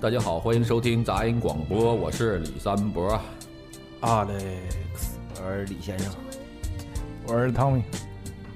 [0.00, 3.20] 大家好，欢迎收听杂音广播，我是李三博。
[4.00, 4.30] Alex，
[5.36, 6.10] 我是李先生，
[7.26, 7.82] 我是汤米。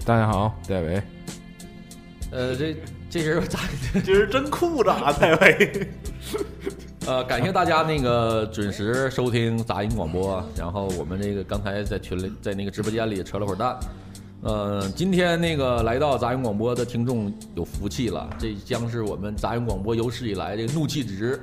[0.06, 1.02] 大家好，戴维。
[2.30, 2.74] 呃，这
[3.10, 3.60] 这人咋？
[4.02, 5.86] 今儿真酷咋，戴维？
[7.06, 10.42] 呃，感谢大家那个准时收听杂音广播。
[10.56, 13.78] 然后我们这个刚才在群里，在那个直播间里扯了会儿蛋。
[14.44, 21.40] 呃，今天那个来到杂音广播的听众有福气了，这将是我们杂音广播有史以来这个怒气值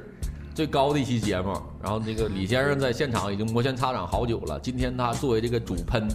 [0.53, 1.51] 最高的一期节目。
[1.81, 6.07] 然后这个李先生在现场已经摩拳擦掌好久了，今天他作为这个主喷。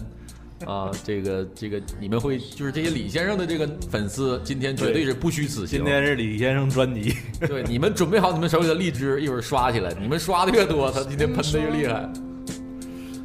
[0.65, 5.77] 啊，这个这个，你们会就是这些李先生的这个粉丝，今天绝对是不虚此行。
[5.77, 9.93] 今天是李先生专辑，对，你们准备好你们手里的荔枝，一会儿刷起来。
[10.01, 12.09] 你们刷的越多，他今天喷的越厉害。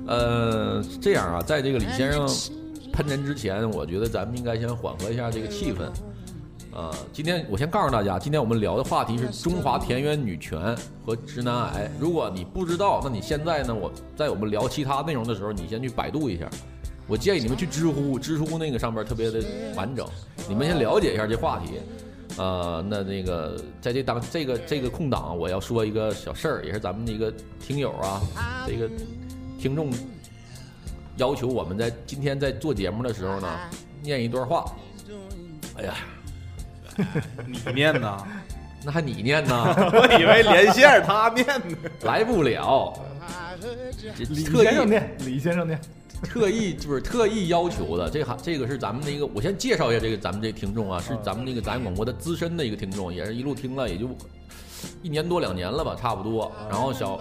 [0.07, 2.29] 呃，这样啊，在这个李先生
[2.93, 5.89] 喷人之前，我觉得咱们应该先缓和一下这个气氛。
[6.75, 11.91] 呃，今天我先告诉大家，今天我们聊的话题是中华田园女权和直男癌。
[11.99, 13.75] 如果你不知道，那你现在呢？
[13.75, 16.49] 我在我们聊其他内容的时候，你先去百度一下。
[17.07, 19.43] 我建议你们去知乎，知乎那个上边特别的
[19.75, 20.07] 完整，
[20.49, 21.81] 你们先了解一下这话题。
[22.39, 28.23] 呃，那那个在这当这个这个空档，我要说一个小事儿，也是咱们的一个听友啊，
[28.67, 28.89] 这个
[29.59, 29.91] 听众
[31.17, 33.49] 要求我们在今天在做节目的时候呢，
[34.03, 34.65] 念一段话。
[35.77, 35.95] 哎呀，
[37.47, 38.27] 你念呐？
[38.85, 39.55] 那还你念呢？
[39.95, 41.77] 我以为连线他念呢。
[42.03, 42.93] 来不了，
[44.17, 45.81] 这李特意先生念，李先生念。
[46.23, 54.09] 特意就是特意要求的，这还这个是咱们的一个，我先介绍一下这个咱们这听众啊，是咱们那个杂音广播的资深的一个听众，也是一路听了也就
[55.03, 56.51] 一年多两年了吧，差不多。
[56.69, 57.21] 然后小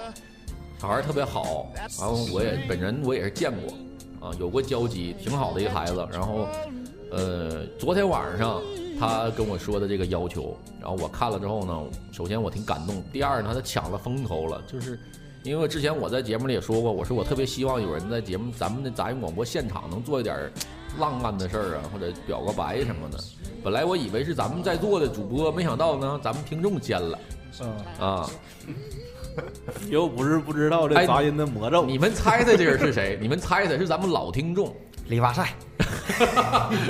[0.82, 3.72] 小孩儿特别好，然后我也本人我也是见过
[4.28, 6.08] 啊，有过交集，挺好的一个孩子。
[6.12, 6.48] 然后
[7.12, 8.60] 呃，昨天晚上
[9.00, 14.98] 他跟我说的这个要求，然后我看了之后呢，首先我挺感动，第二呢，他抢了风头了，就是。
[15.44, 20.52] 因为之前我在节目里也说过，我说我特别希望有人在节目咱们的杂音广播现场能做一点
[21.00, 23.18] 浪漫的事儿啊，或者表个白什么的。
[23.64, 27.20] 本来我以为是咱们在座的主播，没想到呢，咱们听众尖了。
[27.60, 28.30] 嗯啊，
[29.90, 31.86] 又不是不知道这杂音的魔咒。
[31.86, 33.18] 你们猜猜这人是谁？
[33.22, 34.76] 你们猜猜是咱们老听众
[35.08, 35.50] 李发帅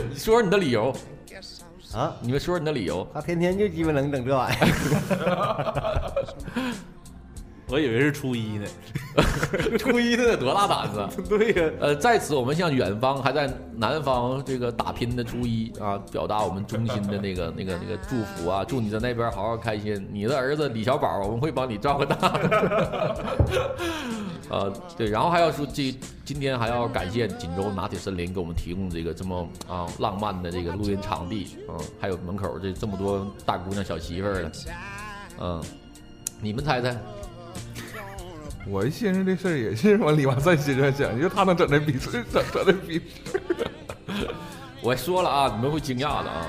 [0.10, 0.94] 你 说说你的理由，
[1.94, 3.08] 啊，你们说说你的理由。
[3.14, 6.12] 他天天就鸡巴能整这玩意儿。
[7.72, 8.66] 我以为是初一呢。
[9.80, 11.08] 初一那得多大胆子？
[11.28, 18.64] 对呀，呃，在此我们向远方还在南方这个打拼的初一啊，表达我们衷心的那个、那个、那个祝福啊！
[18.64, 20.08] 祝你在那边好好开心。
[20.12, 23.16] 你的儿子李小宝，我们会帮你照顾大的。
[24.50, 25.96] 呃，对，然后还要说这
[26.26, 34.52] 今天还要感谢锦州拿铁森林给我们提供这个这么啊浪漫的这个录音场地，嗯，还有门口这这么多大姑娘小媳妇儿的，
[35.40, 35.64] 嗯，
[36.42, 36.96] 你们猜猜？
[38.68, 43.32] 我一寻思这事儿也是往李瓦赛心上想，就他能整这逼事，整整这逼事。
[44.82, 46.46] 我说了啊，你们会惊讶的啊！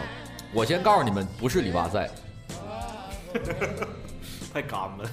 [0.54, 2.10] 我先告诉你们，不是里巴塞，
[4.52, 5.04] 太干了。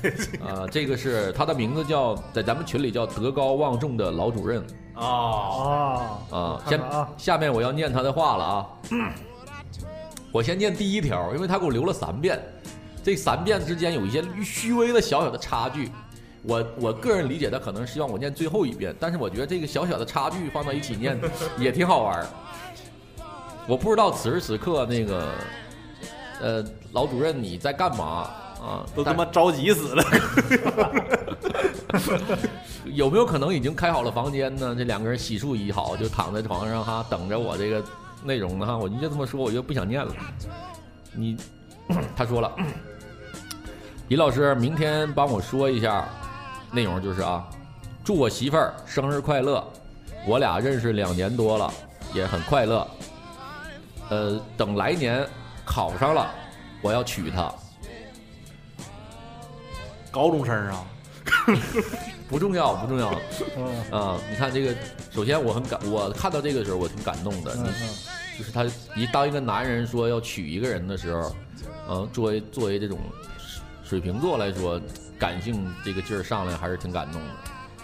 [0.46, 4.62] 啊，这个是他的名字叫，在咱们群里叫德高望重的老主任
[4.94, 6.64] 啊，啊，啊。
[6.66, 8.68] 下看看啊下面我要念他的话了啊。
[10.32, 12.40] 我先念第一条，因为他给我留了三遍，
[13.04, 15.90] 这三遍之间有一些虚微的小小的差距。
[16.42, 21.20] 我我个人理解，他可能希望我念最后一遍，但是我觉得这个小小的差距放到一起念
[21.58, 22.28] 也挺好玩儿。
[23.68, 25.30] 我不知道此时此刻那个，
[26.42, 28.30] 呃，老主任你在干嘛
[28.62, 28.86] 啊？
[28.96, 30.04] 都他妈着急死了。
[32.86, 34.74] 有没有可能已经开好了房间呢？
[34.74, 37.84] 这两个人洗漱已好，就躺在床上哈，等着我这个
[38.24, 38.78] 内容呢哈。
[38.78, 40.16] 我就这么说，我就不想念了。
[41.12, 41.38] 你，
[42.16, 42.56] 他说了，
[44.10, 46.10] 李老师，明天帮我说一下
[46.72, 47.48] 内容，就是啊，
[48.04, 49.64] 祝我媳妇儿生日快乐。
[50.26, 51.72] 我俩认识两年多了，
[52.12, 52.88] 也很快乐。
[54.10, 55.24] 呃，等来年
[55.64, 56.28] 考上了，
[56.82, 57.54] 我要娶她。
[60.10, 60.84] 高中生啊，
[62.28, 63.14] 不重要，不重要。
[63.58, 64.76] 嗯啊、你看这个，
[65.12, 67.56] 首先我很感，我看到这个时候我挺感动的。
[68.40, 68.64] 就是他
[68.96, 71.36] 一当一个男人说要娶一个人的时候，
[71.90, 72.98] 嗯、作为作为这种
[73.90, 74.80] 水瓶座来说，
[75.18, 77.28] 感性这个劲儿上来还是挺感动的。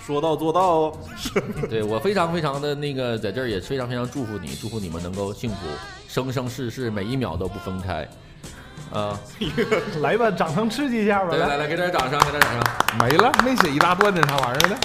[0.06, 0.98] 说到做到哦。
[1.68, 5.66] 对我非常非常的那个，在这儿也非常非常祝福你，祝福你们能够幸福，
[6.08, 8.08] 生生世世每一秒都不分开。
[8.94, 9.20] 啊、
[10.02, 11.36] 来吧，掌声刺激一下吧。
[11.36, 12.62] 来，来来，给点掌声，给点掌声。
[13.00, 14.78] 没了，没写一大段的啥玩意儿呢。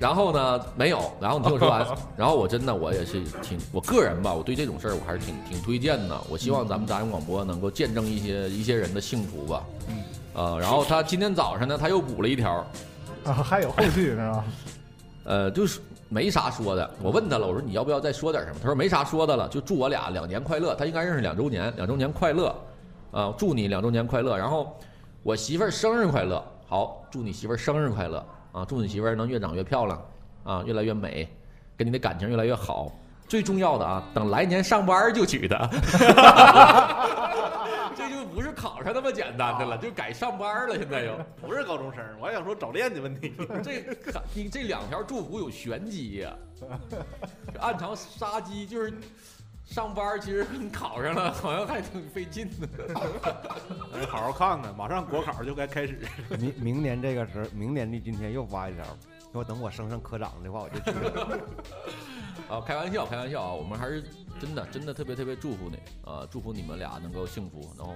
[0.00, 1.08] 然后呢，没有。
[1.20, 1.86] 然后你听我说完。
[2.18, 6.20] 然后我真的，我也是挺，我个人吧，我对这种事儿我还是挺挺推荐的。
[6.28, 9.62] 我希望咱们杂音广播能够见证一些一些人的幸福吧。
[10.34, 12.66] 呃，然后他今天早上呢，他又补了一条，
[13.24, 14.44] 啊，还有后续是吧？
[15.24, 16.90] 呃，就是没啥说的。
[17.02, 18.58] 我问他了，我说你要不要再说点什么？
[18.60, 20.74] 他说没啥说的了，就祝我俩两年快乐。
[20.74, 22.54] 他应该认识两周年，两周年快乐，
[23.10, 24.36] 啊、祝你两周年快乐。
[24.36, 24.76] 然后
[25.22, 28.22] 我媳妇儿生日快乐，好，祝你媳妇儿生日快乐
[28.52, 28.64] 啊！
[28.68, 30.02] 祝你媳妇儿能越长越漂亮
[30.44, 31.26] 啊，越来越美，
[31.76, 32.92] 跟你的感情越来越好。
[33.26, 35.70] 最重要的啊，等来年上班就娶她。
[38.24, 40.76] 不是考上那么简单的了，就改上班了。
[40.76, 41.18] 现在又。
[41.40, 43.34] 不是高中生，我还想说早恋的问题。
[43.62, 43.84] 这
[44.34, 46.36] 你这两条祝福有玄机呀、
[47.52, 48.92] 这暗藏杀机，就是
[49.64, 52.68] 上班其实你考上了，好像还挺费劲的。
[53.92, 56.00] 咱好好看看，马上国考就该开始。
[56.38, 58.84] 明明年这个时候，明年的今天又发一条，
[59.32, 61.38] 说等我升上科长的话，我就去了。
[62.48, 63.52] 啊，开玩笑，开玩笑啊！
[63.52, 64.04] 我们还是
[64.40, 65.76] 真的真的特别特别祝福你
[66.10, 67.94] 啊，祝福你们俩能够幸福，然后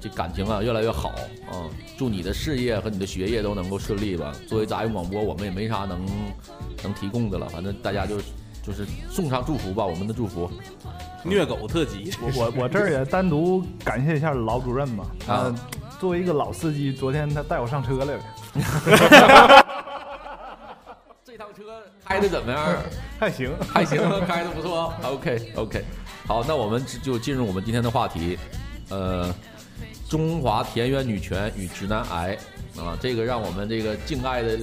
[0.00, 1.10] 这感情啊越来越好
[1.50, 1.68] 啊！
[1.96, 4.32] 祝你的事业和你的学业都能够顺利吧。
[4.48, 6.04] 作为杂音广播，我们也没啥能
[6.82, 8.18] 能提供的了，反正大家就
[8.62, 10.50] 就是送上祝福吧，我们的祝福。
[11.22, 15.04] 虐狗特辑，我我我这儿也单独感谢一下老主任吧。
[15.26, 15.54] 啊呃，
[15.98, 18.22] 作为一个老司机，昨天他带我上车来了，
[22.04, 22.76] 开的怎么样？
[23.18, 23.50] 还行。
[23.72, 24.92] 还行，开的不错。
[25.02, 25.84] OK OK，
[26.26, 28.38] 好，那我们就进入我们今天的话题，
[28.90, 29.34] 呃，
[30.08, 32.36] 中华田园女权与直男癌
[32.76, 34.58] 啊，这个让我们这个敬爱的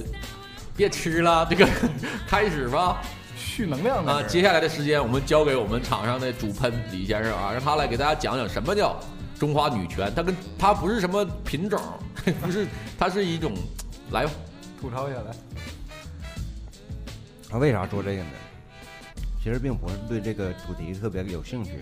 [0.76, 1.68] 别吃了，这个
[2.28, 3.02] 开始吧
[3.36, 4.22] 蓄能量的啊！
[4.22, 8.98] 接下来的时间我们交给我们场上的主喷李先生啊，让他来给大家讲讲什么叫
[9.38, 11.80] 中华女权，它跟它不是什么品种，
[12.40, 12.66] 不是，
[12.98, 13.52] 它是一种，
[14.12, 14.30] 来吧，
[14.80, 15.34] 吐槽一下来，
[17.52, 18.30] 他为啥做这个呢？
[19.44, 21.72] 其实并不是对这个主题特别有兴趣，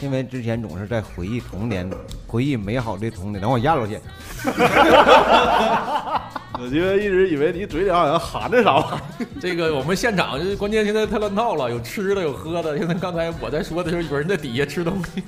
[0.00, 1.88] 因为之前总是在回忆童年，
[2.26, 3.40] 回忆美好的童年。
[3.40, 4.00] 等我咽了去。
[6.58, 9.00] 我觉得一直以为你嘴里好像含着啥。
[9.40, 12.76] 这个我们现场就是关键，现在太乱套了，有吃的有喝的。
[12.76, 15.22] 现在刚才我在说的时候，有人在底下吃东西。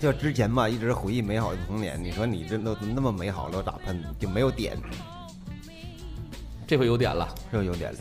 [0.00, 1.96] 就之前吧，一直回忆美好的童年。
[2.02, 4.02] 你说你这都那么美好了，我咋喷？
[4.18, 4.76] 就没有点，
[6.70, 7.98] 这回有点了，这有点了。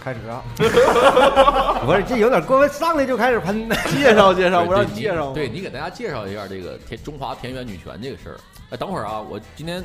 [0.00, 0.44] 开始啊！
[1.84, 3.68] 不是，这有点过分，上来就开始喷。
[3.90, 5.32] 介 绍介绍，我让你介绍。
[5.32, 8.38] 对你给大家介绍一下这个田中华田园女权这个事儿。
[8.70, 9.82] 哎，等会儿啊，我今天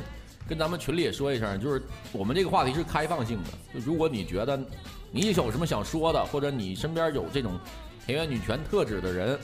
[0.48, 1.82] 跟咱们群里也说一声，就是
[2.12, 4.56] 我们这个话题是开放性的，就如果你觉得
[5.10, 7.58] 你有什么想说的，或者你身边有这种
[8.06, 9.36] 田园女权特质的人，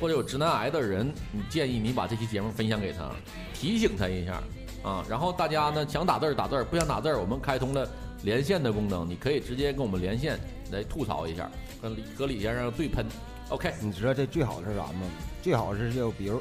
[0.00, 3.10] 或者有直男癌的人，你建议你把这期节目分享给他，
[3.52, 4.40] 提醒他一下
[4.88, 5.04] 啊。
[5.08, 7.88] 然后大家呢想打字儿打字儿，不想打字儿，我们开通了
[8.22, 10.38] 连线的功能，你可以直接跟我们连线
[10.72, 11.50] 来吐槽一下，
[11.82, 13.04] 跟李和李先生对喷。
[13.50, 15.00] OK，你知道这最好是啥吗？
[15.42, 16.40] 最好是就比如，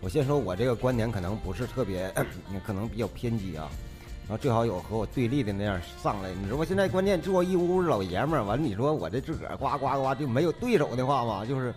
[0.00, 2.12] 我先说我这个观点可能不是特别，
[2.66, 3.68] 可能比较偏激啊。
[4.28, 6.28] 然后最好有和我对立的那样上来。
[6.42, 11.74] 你说我现在关键坐一屋老爷们儿，完了你说我这自个儿呱呱呱就没有对手的话嘛，就是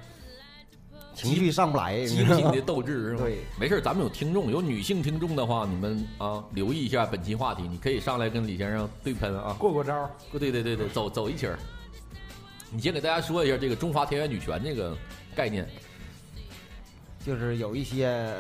[1.14, 2.06] 情绪上不来。
[2.06, 3.20] 激 情的斗志是吗？
[3.24, 9.56] 对，没事儿，咱们有听众，有女性听众的话，你们啊留意一下本期话题，你可以上来跟李先生对喷啊。
[9.60, 10.10] 过过招。
[10.32, 11.58] 对对对对，走走一起儿。
[12.72, 14.96] 你先给大家说一下这个中华田园女权这个
[15.36, 15.68] 概念。
[17.24, 18.34] 就是有一些，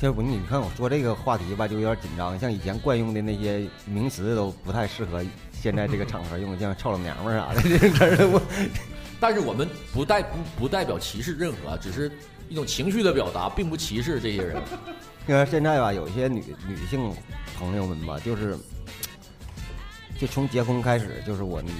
[0.00, 2.38] 就是我你看我说这个话题吧，就有点紧张。
[2.38, 8.40] 像以前惯用的那些名词都不太适合现在这个场合用，像臭老娘们儿啥的这个词儿，我
[9.22, 12.10] 但是我们不代不不代表歧视任何，只是
[12.48, 14.60] 一种情绪的表达，并不歧视这些人。
[15.28, 17.08] 因为现在吧，有一些女女性
[17.56, 18.58] 朋友们吧，就是
[20.18, 21.70] 就从结婚开始，就是我你，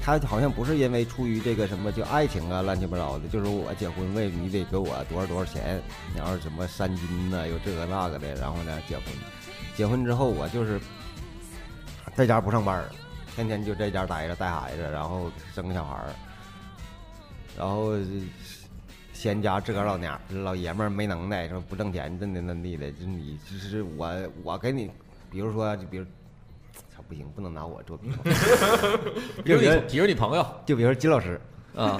[0.00, 5.82] 她好像不是因为出于这个什么就爱情啊，乱七八糟的，就是我结婚为你得给我多少多少钱，
[6.16, 9.04] 然后什么三金呐、有这个那个的，然后呢结婚，
[9.76, 10.80] 结婚之后我就是
[12.14, 12.84] 在家不上班，
[13.34, 16.14] 天天就在家待着带孩子，然后生个小孩儿，
[17.58, 17.94] 然后。
[19.10, 24.08] 嫌家自个儿老娘老爷们儿没能耐，说不挣钱，怎的那地的，就是你，就是我，
[24.44, 24.88] 我给你，
[25.28, 26.04] 比如说，就比如，
[26.88, 28.22] 操，不行，不能拿我做比方，
[29.44, 31.40] 比如你，比如你朋友就比如说金老师，
[31.74, 31.98] 啊，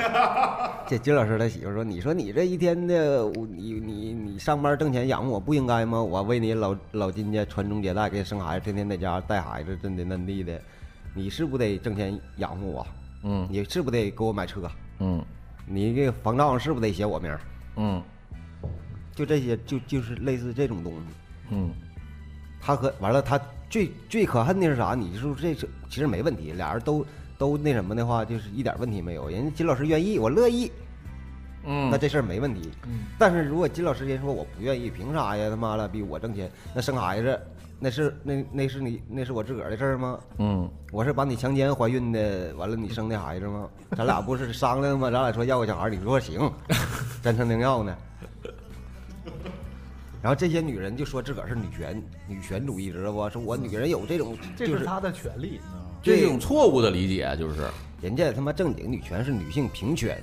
[0.86, 6.00] 这金老师他媳妇说，你说你这一天的，你你你上班挣钱养活我不应该吗？
[6.00, 10.62] 我为你老老金家传宗接代，给你生孩子，天天在家带孩子，真的那地的，
[11.14, 12.86] 你是不得挣钱养活我？
[13.24, 14.70] 嗯你是不得给我买车？
[15.00, 15.20] 嗯
[15.70, 17.40] 你这个房账是不是得写我名儿？
[17.76, 18.02] 嗯
[19.14, 20.98] 就这些，就就是类似这种东西。
[21.50, 21.70] 嗯
[22.60, 24.94] 他和完了，他最最可恨的是啥？
[24.94, 27.04] 你说这是其实没问题，俩人都
[27.36, 29.28] 都那什么的话，就是一点问题没有。
[29.28, 30.70] 人家金老师愿意，我乐意。
[31.64, 32.70] 嗯那这事儿没问题。
[32.86, 35.50] 嗯，但是如果金老师人说我不愿意，凭啥呀？
[35.50, 37.40] 他妈了逼我挣钱，那生孩子，
[37.80, 40.18] 那是那那是你那是我自个儿的事儿吗？
[40.38, 43.68] 嗯，我是把你强奸怀孕的，完了你生的孩子吗？
[43.96, 45.10] 咱俩不是商量吗？
[45.10, 46.50] 咱俩说要个小孩，你说行，
[47.22, 47.96] 真成能要呢。
[50.20, 53.30] 然后这些女人就说自个儿是女权女权主义，知道不？
[53.30, 55.60] 说我女人有这种，就是这是她的权利？
[56.02, 57.68] 这是一种错误的理解，就是，
[58.00, 60.20] 人家他妈正经女权是女性平权，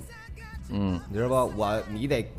[0.70, 1.46] 嗯你知道吧？
[1.56, 2.30] 我你得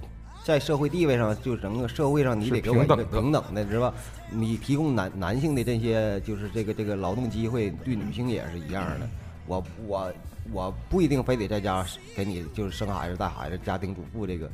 [0.47, 3.95] 在社会地位上，就整个社会上，你得给我一个平等的平等的，知道吧？
[4.31, 9.09] 你提供男男性的这些就是这个这个劳动机会，对女性也是一样的。
[9.45, 10.13] 我我
[10.53, 11.85] 我不一定非得在家
[12.15, 14.49] 给你就是生孩子、带孩子、家庭主妇这个，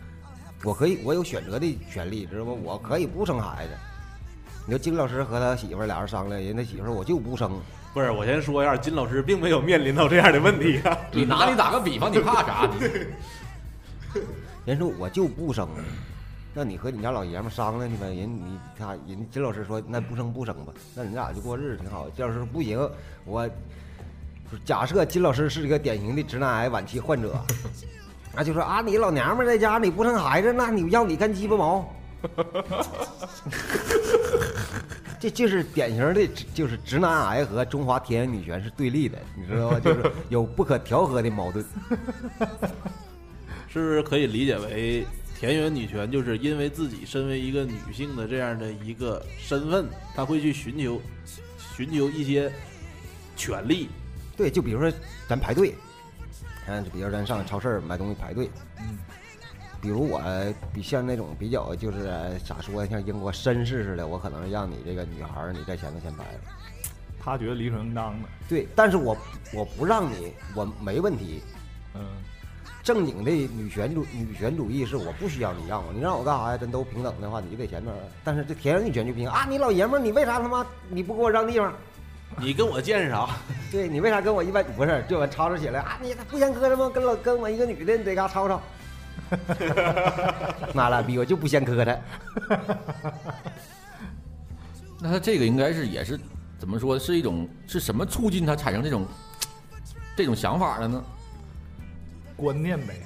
[0.64, 2.52] 我可以我有选择的权利，知道吗？
[2.62, 3.75] 我可以不生孩子。
[4.64, 7.61] 你说金老师和他媳妇儿俩人商量，人家媳妇儿我就不生，
[7.92, 10.96] 不是，我先说一下，金老师并没有面临到这样的问题啊。
[11.12, 12.70] 你拿你打个比方，你怕啥？
[12.72, 14.20] 你
[14.64, 15.69] 人说我就不生，
[16.54, 18.07] 那你和你家老爷们商量去呗。
[18.09, 22.09] 人你他人金老师说那不生不生吧，那你俩就过日子挺好。
[22.11, 22.78] 金老师说不行，
[23.25, 23.49] 我
[24.64, 27.35] 假设金老师是一个典型的直男癌晚期患者，
[28.37, 31.92] 那就说啊，你老娘们在家你不生孩子，那你要你干鸡巴毛。
[35.19, 39.81] 这就是典型的，就是直男癌和中华田园女权是对立的，你知道吗？
[39.81, 41.64] 就是有不可调和的矛盾。
[43.72, 45.06] 是不是可以理解为
[45.40, 51.00] 田园女权就是因为自己身为一个女性的这样的一个身份，她会去寻求
[51.74, 52.52] 寻求一些
[53.34, 53.88] 权利。
[54.36, 54.92] 对，就比如说
[55.26, 55.74] 咱排队，
[56.66, 58.98] 嗯，就比如咱上超市买东西排队，嗯，
[59.80, 60.20] 比如我
[60.74, 66.26] 比像那种比较就是咋说，像英国绅士似的，我可能让你这个女孩你在前头先排。
[67.18, 69.16] 他觉得理所应当的，对，但是我
[69.54, 71.40] 我不让你，我没问题。
[71.94, 72.04] 嗯，
[72.82, 76.56] 正经的女权主女权主义是我不需要你让我，你让我干啥呀？
[76.56, 77.96] 真都平等的话，你就给前面儿。
[78.24, 79.46] 但是这田园女权就不行啊！
[79.48, 81.72] 你老爷们儿，你为啥他妈你不给我让地方？
[82.38, 83.28] 你跟我见识啥？
[83.70, 85.04] 对你为啥跟我一般不是？
[85.08, 85.98] 就完吵吵起来啊！
[86.02, 86.90] 你不嫌磕碜吗？
[86.92, 88.60] 跟老跟我一个女的，你在嘎吵吵。
[90.74, 91.98] 妈了逼，我就不嫌磕碜。
[95.00, 96.18] 那他这个应该是也是
[96.58, 96.98] 怎么说？
[96.98, 99.06] 是一种是什么促进他产生这种
[100.16, 101.04] 这种想法的呢？
[102.42, 102.96] 观念呗，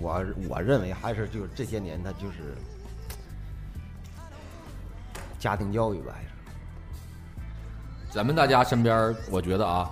[0.00, 2.56] 我我认为还是就是这些年他就是
[5.38, 6.28] 家庭教育吧，还是
[8.10, 9.88] 咱们大家身边，我觉得啊，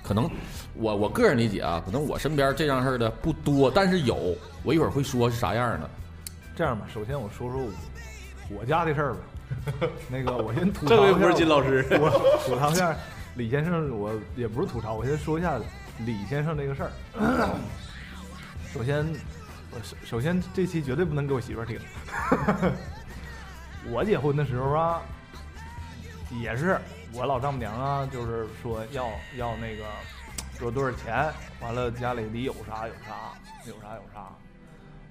[0.00, 0.30] 可能
[0.74, 4.36] 我我个人理解啊，可能我身边这样事儿的不多，但是有。
[4.62, 5.90] 我一会儿会说是啥样的。
[6.54, 7.72] 这样吧，首先我说说我
[8.60, 9.20] 我家的事儿吧。
[10.08, 12.10] 那个，我先吐槽这回一下不是金老师，我
[12.46, 12.94] 吐槽一下
[13.34, 15.58] 李先生，我也不是吐槽，我先说一下
[16.04, 16.90] 李先生这个事儿。
[18.72, 19.04] 首先，
[19.70, 21.78] 我首首先这期绝对不能给我媳妇儿听。
[23.90, 25.02] 我结婚的时候啊，
[26.40, 26.78] 也是
[27.12, 29.84] 我老丈母娘啊，就是说要要那个
[30.58, 33.32] 说多少钱，完了家里得有啥有啥，
[33.66, 34.28] 有啥有啥，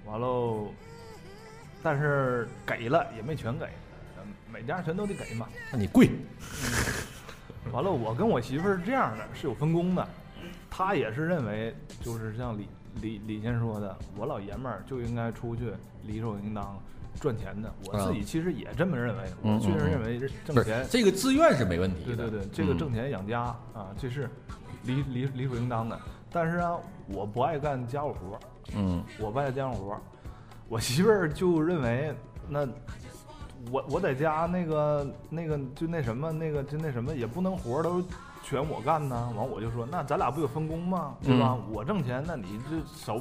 [0.06, 0.72] 完喽，
[1.84, 3.66] 但是给了也没全给，
[4.18, 5.48] 嗯每家全都得给嘛。
[5.72, 6.10] 那你跪，
[7.74, 10.08] 完了，我跟我媳妇儿是这样的，是有分工的。
[10.80, 12.70] 她也是认为，就是像李
[13.02, 16.82] 李李先说的，我老爷们儿就应该出去理所应当
[17.20, 17.70] 赚钱的。
[17.86, 22.16] 我自己其实也这么认为，嗯我确实认为不挣钱，这个自愿是没问题的。
[22.16, 22.78] 对对对，这个嗯。
[22.78, 23.42] 挣钱养家
[23.74, 24.30] 啊，这是
[24.86, 26.00] 理理理所应当的。
[26.32, 28.40] 但是啊，我不爱干家务活儿，
[28.78, 29.04] 嗯。
[29.20, 30.02] 我不爱家务活儿，
[30.70, 32.16] 我媳妇儿就认为
[32.48, 32.66] 那
[33.70, 38.02] 我我在家那个那个就那什么那个就那什么也不能活儿都
[38.44, 39.32] 全我干呢。
[39.36, 41.16] 完我就说那咱俩不有分工吗？
[41.24, 41.58] 对吧？
[41.72, 43.20] 我挣钱，那你就收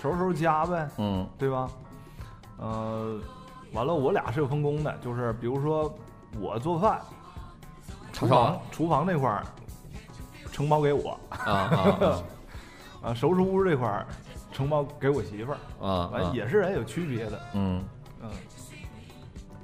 [0.00, 1.70] 收拾收拾家呗，嗯对吧？
[2.58, 3.18] 呃，
[3.72, 5.92] 完了我俩是有分工的，就是比如说
[6.38, 7.00] 我做饭，
[8.12, 9.44] 厨房厨房这块儿
[10.52, 12.22] 承包给我啊啊
[13.02, 14.06] 啊， 收拾屋这块儿
[14.52, 16.08] 承包给我媳妇儿，啊！
[16.12, 17.82] 完也是人有区别的，嗯，
[18.20, 18.30] 嗯。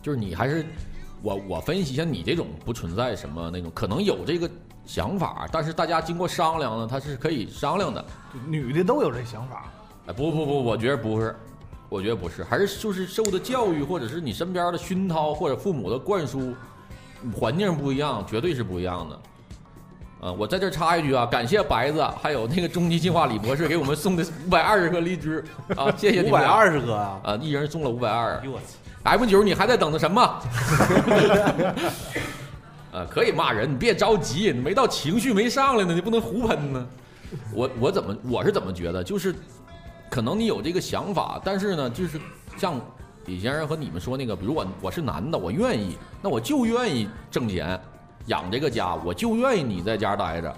[0.00, 0.64] 就是你还是
[1.20, 4.48] 我我分析一下，你这种不存在什么那种，可能有这个
[4.86, 8.04] 想法，但是大家经过商量呢，他是可以商量的。
[8.46, 9.64] 女的都有这想法，
[10.06, 11.34] 哎，不不不，我觉得不是，
[11.88, 16.54] 我觉得不是，还是就是受的教育，或者是你身边的熏陶，或者父母的灌输，
[17.34, 19.18] 环境不一样，绝对是不一样的。
[20.20, 25.44] 呃，我在这插一句啊，感谢白子，还有那个终极进化李博士给我们送的五百二十颗荔枝
[25.76, 27.20] 啊， 谢谢你们俩五百二十个啊！
[27.22, 28.40] 啊，一人送了五百二。
[28.44, 28.64] 哟我操
[29.02, 30.40] ！M 九，你还在等着什么？
[32.96, 36.88] 呃，可以骂人，你别着急，没到情绪没上来呢，你不能胡喷呢。
[37.52, 39.34] 我我怎么我是怎么觉得，就是
[40.08, 42.18] 可能你有这个想法，但是呢，就是
[42.56, 42.80] 像
[43.26, 47.78] 李先生和你们说那个，比如我我是男的，我愿意，那我就愿意挣钱
[48.28, 50.56] 养这个家，我就愿意你在家待着。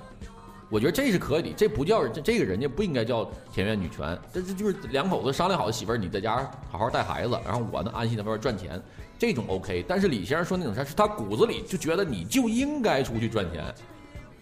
[0.71, 8.81] 我觉得这是可以，这不叫这这个人家不应该叫田园女权，这这就是两口子商量好的媳妇儿，你在家好好带孩子，然后我呢安心在外边赚钱，
[9.19, 9.85] 这种 OK。
[9.89, 13.75] 但是李先生说那种事儿，是他骨子里就觉得你就应该出去赚钱，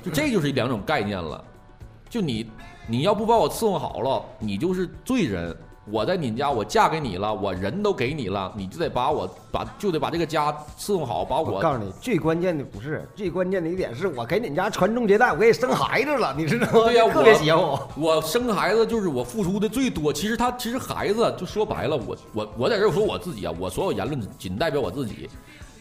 [0.02, 1.42] 就这就是两种概念了。
[2.08, 2.50] 就你
[2.86, 5.56] 你要不把我伺候好了，你就是罪人。
[5.90, 16.72] 我在你家，我嫁给你了，我人都给你了，你就得把我把就得把这个家伺候好，把我我告诉你，最关键的不是最关键的一点是我给你家传宗接代，我给你生孩子了，你知道吗？
[16.84, 17.78] 对呀特别我邪乎。
[18.00, 20.12] 我生孩子就是我付出的最多。
[20.12, 25.28] 其实他其实孩子就说白了，我我我在这儿说我自己啊，我所有言论仅代表我自己。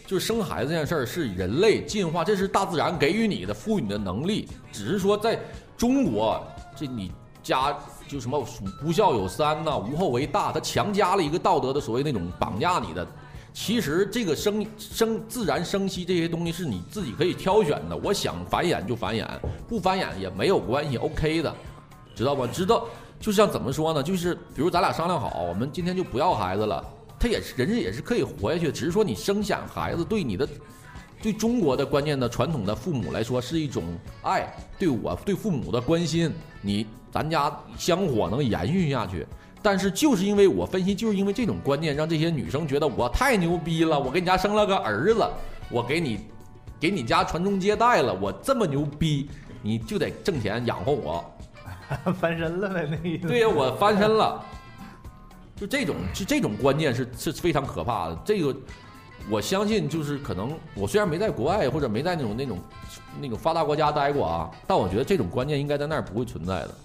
[0.08, 4.48] 就是生孩子这件事儿是人类进化，这是大自然给予你的、赋予你的能力。
[4.72, 5.40] 只是说在
[5.76, 6.40] 中国，
[6.76, 7.76] 这你家
[8.08, 8.44] 就什么
[8.82, 13.06] 不孝有三呐、无后为大，他强加了一个道德的所谓那种绑架你的。
[13.54, 19.26] 其实这个生生自然生息这些东西是你自己可以挑选的，我想繁衍就繁衍，
[19.68, 21.56] 不繁衍也没有关系，OK 的，
[22.14, 22.46] 知道吧？
[22.52, 22.86] 知道，
[23.20, 24.04] 就像怎么说呢？
[24.04, 26.84] 就是比如咱俩商量好，我们今天就不要孩子了，
[27.18, 30.46] 他也是人家也是可以活下去，只是说你生下孩子对你的。
[31.26, 33.84] 对中国的观念的传统的父母来说是一种
[34.22, 39.26] 爱，对我对父母的关心，你咱家香火能延续下去。
[39.60, 45.28] 但是就是因为我分析，就是因为这种观念，让这些女生觉得我太牛逼了，我给你家生了个儿子，
[45.72, 46.20] 我给你
[46.80, 49.28] 给你家传宗接代了，我这么牛逼，
[49.64, 51.26] 你就得挣钱养活我。
[52.22, 53.28] 翻身了呗，那意思。
[53.28, 54.46] 对呀，我翻身了。
[55.56, 58.20] 就这种，就这种观念是是非常可怕的。
[58.24, 58.56] 这个，
[59.30, 62.60] 我相信就是可能，我虽然没在国外或者没在那种那种
[63.20, 66.76] 那种发达国家待过啊，但我觉得这种观念应该在那儿不会存在的。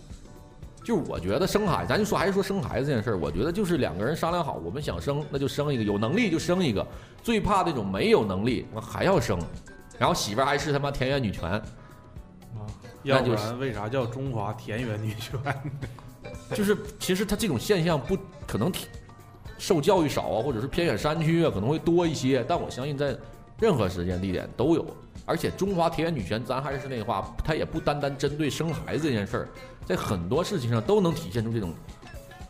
[0.83, 6.87] 就是我觉得生孩子，咱就说还是说生孩子这件事儿，我觉得就是两个人商量好，我们想生那就生一个，有能力就生一个。
[7.22, 9.38] 最怕那种没有能力我还要生，
[9.98, 11.62] 然后媳妇儿还是他妈田园女权，
[13.03, 15.38] 要不然为啥叫中华田园女权？
[16.57, 18.87] 就是其实他这种现象不可能体
[19.61, 23.14] 受教育少啊，或者是偏远山区啊可能会多一些，但我相信在
[23.59, 24.85] 任何时间地点都有。
[25.27, 29.49] 而且中华田园女权，咱还是那话，它也不单单针对生孩子这件事儿，
[29.85, 31.73] 在很多事情上都能体现出这种。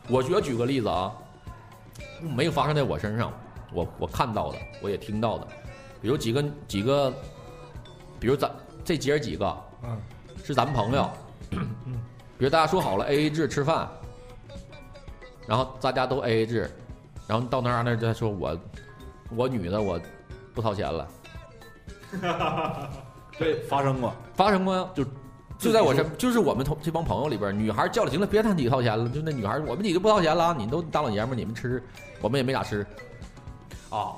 [0.09, 1.13] 我觉得举个例子啊，
[2.23, 3.33] 没有发生在我身上，
[3.75, 5.49] 我我看到的，我也听到的，
[6.01, 7.13] 比如几个几个，
[8.21, 8.51] 比如咱
[8.85, 10.01] 这姐儿几个，嗯，
[10.45, 11.11] 是咱们朋友，
[11.51, 12.01] 嗯
[12.39, 13.87] 比如大家说好了 A A 制吃饭，
[15.47, 16.71] 然后大家都 A A 制，
[17.31, 18.59] 然后到那儿那儿再说我
[19.37, 20.01] 我女的我
[20.53, 21.07] 不掏钱了，
[23.39, 24.13] 对，发生过。
[24.35, 25.05] 发生过呀，就
[25.57, 31.81] 就在我身，就是我们同这帮朋友里边，女孩叫了，行了，别他你掏钱了，就那女孩，我们几个不掏钱了啊，你都大老爷们儿，你们吃，
[32.21, 32.85] 我们也没咋吃，
[33.91, 34.11] 啊，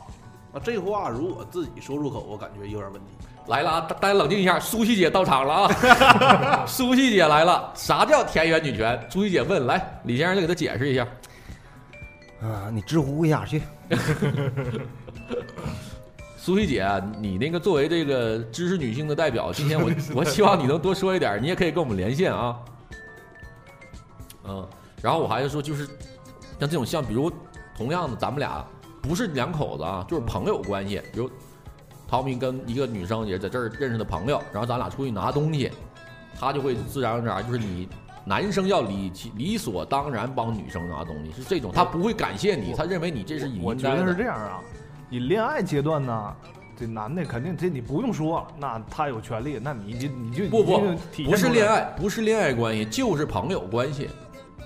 [0.50, 3.08] 那这话如果自己说出口，我感觉有点问题。
[3.46, 8.98] 来了啊，大大家冷静一下，苏西姐到场了啊， 苏西姐来了，啥叫田园女权？
[9.10, 11.06] 苏西姐问，来，李先生就给她解释一下。
[12.72, 13.60] 啊，你知乎一下去。
[16.38, 16.84] 苏西姐，
[17.20, 22.58] 你那个作为这个知识女性的代表，今天我 我希望你能多说一点，你也可以跟我们连线啊。
[24.44, 24.66] 嗯，
[25.00, 25.86] 然后我还是说，就是
[26.58, 27.30] 像这种像比如
[27.76, 28.64] 同样的，咱们俩
[29.00, 31.30] 不是两口子啊，就是朋友关系，比如
[32.08, 35.70] 陶明跟一个女生也在这儿认识的朋友，然后咱俩出去拿东西，
[36.34, 37.88] 他就会自然而然就是你
[38.24, 44.60] 男生要理其理所当然帮女生拿东西，是这种，他不会感谢你，他认为你这是应我觉得该是这样啊，
[45.08, 46.36] 你恋爱阶段呢，
[46.76, 50.80] 这男的肯定这你不用说，那他有权利，那你就你就不不
[51.24, 54.08] 不是恋爱，不是恋爱关系，就是朋友关系、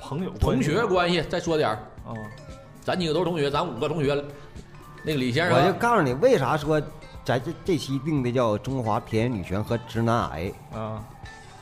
[0.00, 0.70] 朋友同关系。
[0.70, 1.22] 学关系。
[1.22, 1.74] 再说点儿，
[2.06, 2.12] 啊，
[2.82, 4.22] 咱几个都是同学，咱五个同学。
[5.02, 6.80] 那个李先生我就啊，告诉你，为啥说
[7.24, 10.52] 咱这这期定的叫中华田园女权和直男癌？
[10.72, 11.04] 啊，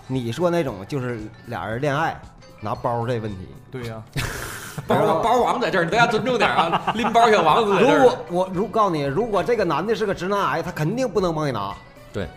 [0.07, 2.21] 你说那种就是俩人恋爱
[2.61, 4.03] 拿包这问题，对呀、
[4.87, 6.93] 包王包王在这儿，大家尊重点啊！
[6.95, 7.79] 拎包小王子。
[7.81, 11.75] 如果我如告诉你，如果这个男的是个直男癌，他肯定不能帮你拿。
[12.13, 12.29] 对，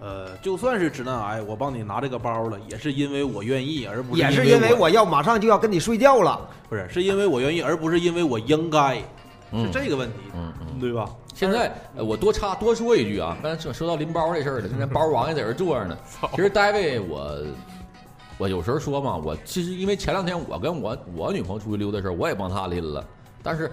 [0.00, 6.48] 呃，就算是直男癌，我帮你拿这个包了，也是因为我愿意，而不是也是因因为我要马上就要跟你睡觉了。
[6.68, 9.02] 不是，是因为我愿意，而不是因为我应该，是
[9.52, 10.80] 嗯这个问题，嗯嗯。
[10.80, 11.06] 对吧？
[11.36, 15.98] 现在呃我多插多说一句啊，刚才说说到拎包这事儿了，现在包王也在这儿坐着呢。
[16.34, 17.44] 其实大卫我。
[18.38, 23.02] 我有时候说嘛，我其实因为前两天我跟我我女朋友出去溜达的时候，我也帮她拎了，
[23.42, 23.70] 但是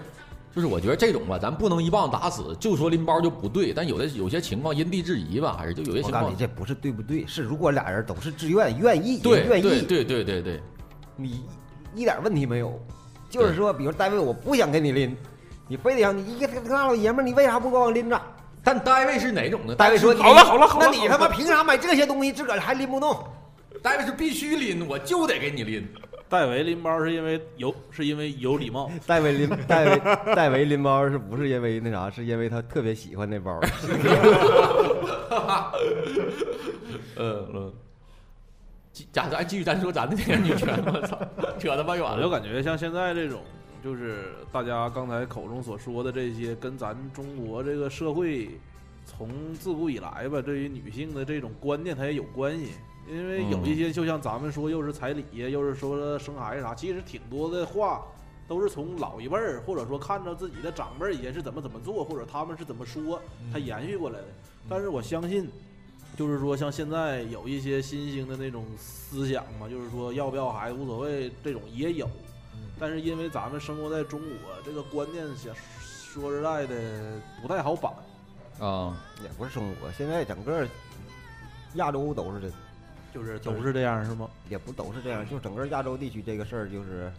[0.56, 10.63] 就是我觉得这种吧，咱不能一棒打死，就说拎包就不对，但有的有些情况因地制宜吧，还是就有些情况我告诉你，这不是对不对，是如果俩人都是自愿愿意，对愿意，对对对对对，
[11.17, 11.43] 你
[11.93, 12.78] 一点问题没有。
[13.30, 15.13] 就是说，比如大卫，我不想跟你拎，
[15.67, 18.21] 你非得让你一个大老爷们儿，你为啥不给我拎着？
[18.63, 19.76] 但大卫是哪种呢？
[19.76, 23.17] 大卫说：“你好了好了好了那你他妈凭啥买这些东西，自个儿还拎不动？
[23.82, 25.86] 大卫是必须拎，我就得给你拎。
[26.30, 28.89] 戴维拎包是因为有，是因为有礼貌。
[29.06, 30.02] 戴维拎戴维
[30.34, 32.10] 戴维拎包是不是因为那啥？
[32.10, 33.60] 是因为他特别喜欢那包。
[37.17, 37.73] 嗯嗯。
[38.93, 41.19] 继咱咱继续咱说咱的女权，我操，
[41.60, 42.39] 扯他妈远了我就了。
[42.39, 43.41] 感觉像现在这种，
[43.83, 48.51] 就是大家刚才口中所说的这些，跟咱中国这个社会
[49.05, 52.71] 从自古以来吧，对于女性的这种观念，它也有关系。
[53.11, 58.05] 因为有一些就像咱们说，又是彩礼呀，又是说生孩子啥，其实挺多的话
[58.47, 64.27] 都是从老一辈儿，或者说看着自己的长辈儿以前是怎么怎么做，或者他们是怎么说，他延续过来的。
[64.69, 65.49] 但是我相信，
[66.15, 72.09] 就是说像现在有一些新兴的那种思想嘛，就是说要不要孩子无所谓，这种也有。
[72.83, 76.75] 但是因为咱们生活在中国，这个观念想说实在的
[77.41, 77.89] 不太好摆。
[78.59, 80.67] 啊，也不是中国，现在整个
[81.75, 82.51] 亚洲都是这，
[83.13, 84.29] 就是都是这样是吗？
[84.49, 87.09] 也不都是这样，就整个亚洲地区这个事儿就是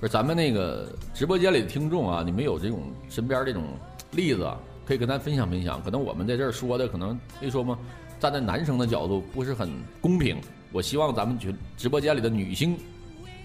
[0.00, 3.64] 不是咱们那个直播间里的听众啊，你们有这种身边这种
[4.12, 5.82] 例子啊，可以跟咱分享分享。
[5.82, 7.78] 可能我们在这儿说的，可能可以说嘛，
[8.18, 10.40] 站在男生的角度不是很公平。
[10.72, 12.78] 我希望咱们群直播间里的女性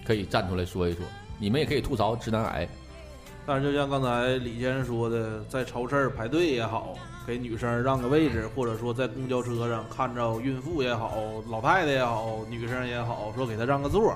[0.07, 1.01] 可以站出来说一说，
[1.37, 2.65] 你们也可以吐槽直男癌。
[3.45, 11.17] 但是就像刚才李先生说的，在超市排队也好，给女生让个位置，或者说在公交车上看着孕妇也好、
[11.49, 14.15] 老太太也好、女生也好，说给她让个座。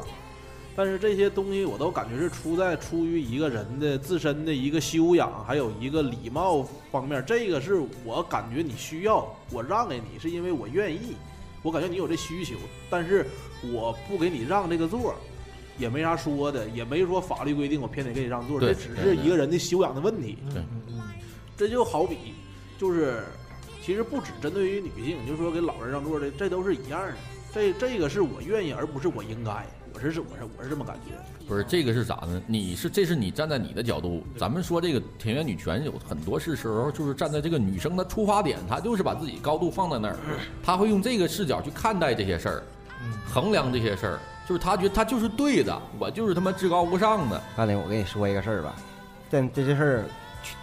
[0.73, 7.21] 但是这些东西我都感觉是出在出于一个人的自身的一个修养，还有一个礼貌方面。
[7.25, 11.17] 这个是我感觉你需要，我让给你是因为我愿意，
[11.61, 12.55] 我感觉你有这需求，
[12.89, 13.25] 但是
[13.73, 15.13] 我不给你让这个座，
[15.81, 20.37] 也没啥说的，也没说法律规定我偏得给你让座这只是一个人的修养的问题。
[20.53, 20.63] 对
[21.57, 22.15] 这就好比，
[22.77, 23.23] 就是
[23.83, 27.13] 其实不只针对于女性，就是说给老人让座的，这都是一样的。
[27.53, 29.65] 这这个是我愿意，而不是我应该。
[29.93, 31.11] 我是我是我是这么感觉。
[31.45, 32.41] 不是这个是啥呢？
[32.47, 40.15] 你是这是你站在你的角度，咱们说这个田园女权有很多是时候就是站在这个女生的出发点，她就是把自己高度放在那儿，
[40.63, 42.63] 她会用这个视角去看待这些事儿，
[43.03, 44.19] 嗯衡量这些事儿，
[44.51, 47.41] 就是他觉得他就是对的，我就是他妈至高无上的。
[47.55, 48.75] 大林我跟你说一个事儿吧，
[49.29, 50.03] 但这些事儿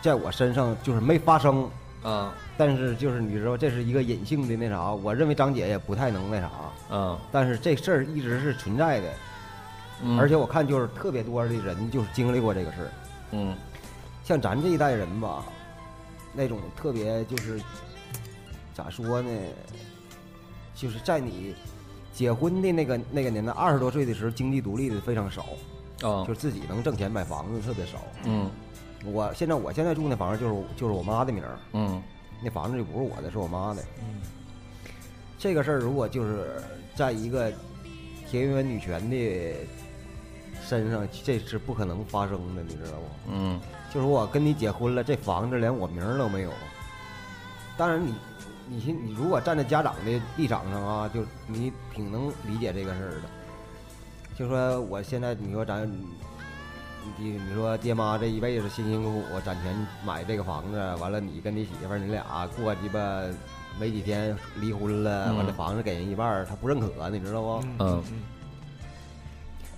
[0.03, 1.66] 在我身上就是没发生，
[2.05, 6.51] 嗯但是就是你知道这是一个隐性的那啥，我认为张姐也不太能那啥，
[6.90, 9.09] 嗯但是这事儿一直是存在的，
[10.03, 12.90] 嗯，而且我看就是特别多的人就是经历过这个事儿，
[13.31, 13.57] 嗯。
[14.22, 15.42] 像咱这一代人吧，
[16.35, 17.59] 那种特别就是
[18.74, 19.31] 咋说呢，
[20.74, 21.55] 就是在你
[22.18, 25.42] 结婚的那个那个年代，二十多岁的时候，经济独立的非常少，
[26.02, 27.98] 啊就是自己能挣钱买房子特别少。
[28.24, 28.50] 嗯
[29.04, 32.02] 我现在我现在住那房子就是就是我妈的名儿，嗯
[32.42, 33.81] 那房子就不是我的，是我妈的。
[34.00, 34.20] 嗯
[35.38, 36.61] 这个事儿如果就是
[36.96, 37.52] 在一个
[38.28, 39.52] 田园女权的
[40.66, 43.31] 身上，这是不可能发生的，你知道不？
[43.31, 43.61] 嗯
[43.94, 46.50] 就是我跟你结婚了，这房子连我名儿都没有。
[47.76, 48.12] 当然你，
[48.68, 53.22] 你先你如果站在家长的立场上啊，就你挺能理解这个事儿的。
[54.37, 55.90] 就说我现在你说咱，
[57.16, 63.22] 你你说爹妈这一辈子辛辛苦苦攒钱买这个房子，完了你跟你媳妇儿你俩过鸡巴
[63.81, 67.64] 没几天离婚了，完了嗯房子给人一半儿，他不认可，你知道不？
[67.78, 68.02] 嗯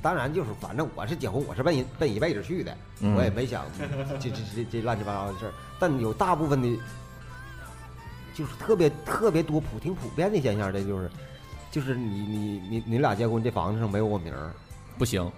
[0.03, 3.65] 当然就是，反正我是结婚，我是奔奔一辈子去的，嗯我也没想
[4.19, 5.53] 这这这这乱七八糟的事儿。
[5.79, 6.69] 但有大部分的，
[8.41, 11.11] 就是特别特别多普挺普遍的现象，这就是，
[11.71, 14.51] 就是你你你你俩结婚，这房子上没有我名儿，
[14.97, 15.31] 不行，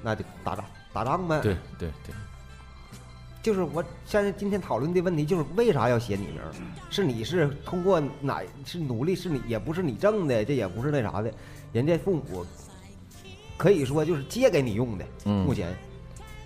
[0.00, 2.14] 那就打仗打仗呗。，对对对，
[3.42, 6.54] 就是我现在今天讨论的问题，就是为啥要写你名儿？
[6.90, 11.34] 是你是通过哪是努力，是你也不是你挣的，这也不是那啥的，
[11.72, 12.46] 人家父母
[13.56, 15.04] 可以说就是借给你用的。
[15.24, 15.76] 嗯目前，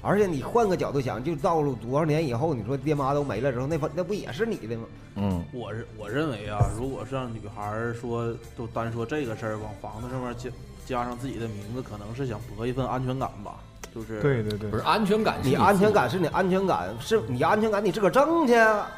[0.04, 4.84] 而且你换个角度想，就到了多少年以后，你说爹妈都没了之后，那房那不也是你的吗？
[5.16, 10.50] 嗯我是我认为啊，如果是让女孩说就单说这个事儿，往房子上面加
[10.84, 13.54] 加上自己的名字，可能是想博一份安全感吧。
[13.94, 18.90] 就是对对对不是，安全感你安全感是你安全感，是你安全感你自个儿挣去啊，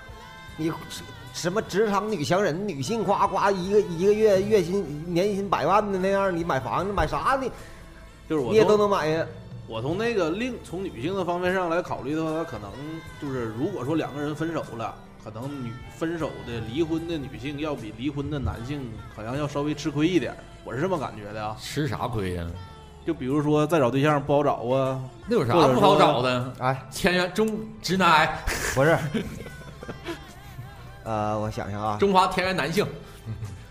[0.56, 7.46] 你什什么职场女强人，女性夸夸一个一个月月薪年薪百万的那样，你买房子买啥的，
[8.28, 9.26] 就是我你也都能买呀。
[9.68, 12.70] 我从那个另从女性的方面上来考虑的话，可能
[13.20, 20.34] 就是如果说两个人分手了，可能女分手的离婚的女性要比离婚的男性好像要稍微吃亏一点。
[20.64, 21.56] 我是这么感觉的啊。
[21.60, 22.46] 吃啥亏呀？
[23.04, 26.52] 就比如说再找对象不好找啊，那有啥不好找的？
[26.58, 27.48] 哎，签约中
[27.80, 28.38] 直男癌，
[28.74, 28.98] 不是，
[31.04, 32.84] 呃，我想想啊中华田园男性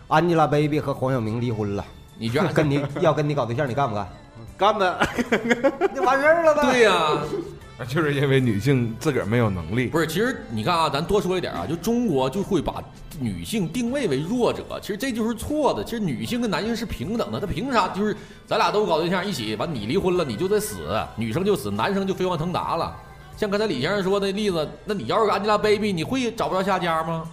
[0.08, 1.86] ，，Angelababy 和黄晓明离婚了，
[2.18, 4.08] 你觉得 跟你要跟你搞对象，你干不干？
[4.58, 5.08] 干的。
[5.94, 6.62] 那完事儿了呗。
[6.72, 7.22] 对呀、
[7.88, 9.88] 就是因为女性自个儿没有能力。
[9.88, 12.84] 不是，其实你看啊，咱多说一点啊，就中国就会把
[13.20, 15.84] 女性定位为弱者，其实这就是错的。
[15.84, 18.16] 其实女性跟男性是平等的，他凭啥就是
[18.48, 20.78] 咱俩都搞对象一起，完你离婚了你就得死，
[21.16, 22.96] 女生就死，男生就飞黄腾达了。
[23.38, 27.30] 像刚才李先生说的例子，那你要是个 Angelababy，你会找不着下家吗？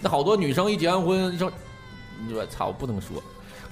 [0.00, 1.50] 那好多女生一结完婚，你说，
[2.26, 3.22] 你说操，不能说。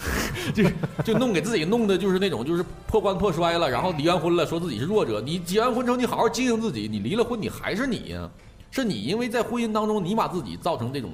[0.54, 0.64] 就
[1.04, 5.20] 就弄给自己弄的就是那种就是破罐破摔了，然后离完婚了说自己是弱者。
[5.20, 8.28] 你结完婚之后你好好经营自己，你离了婚你还是你呀、
[8.70, 11.10] 是你因为在婚姻当中你把自己造成这种，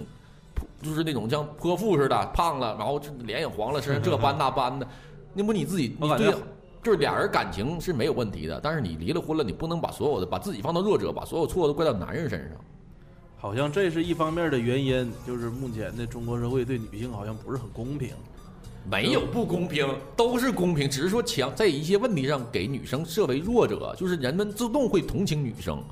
[0.83, 4.87] 就是那种像泼妇似的胖了，然后这脸也黄了，身上这斑那斑的，
[5.35, 6.35] 那不你自己你对
[6.83, 12.57] 就是俩人感情是没有问题的，但是你离了婚了，你不能把所有的把自己放到弱者，把所有错都怪到男人身上。
[13.37, 18.11] 好像这是一方面的原因，就是目前的中国社会对女性好像不是很公平。
[18.91, 25.83] 没有不公平，都是公平，只是说强在一些问题上给女生设为弱者，就是人们自动会同情女生。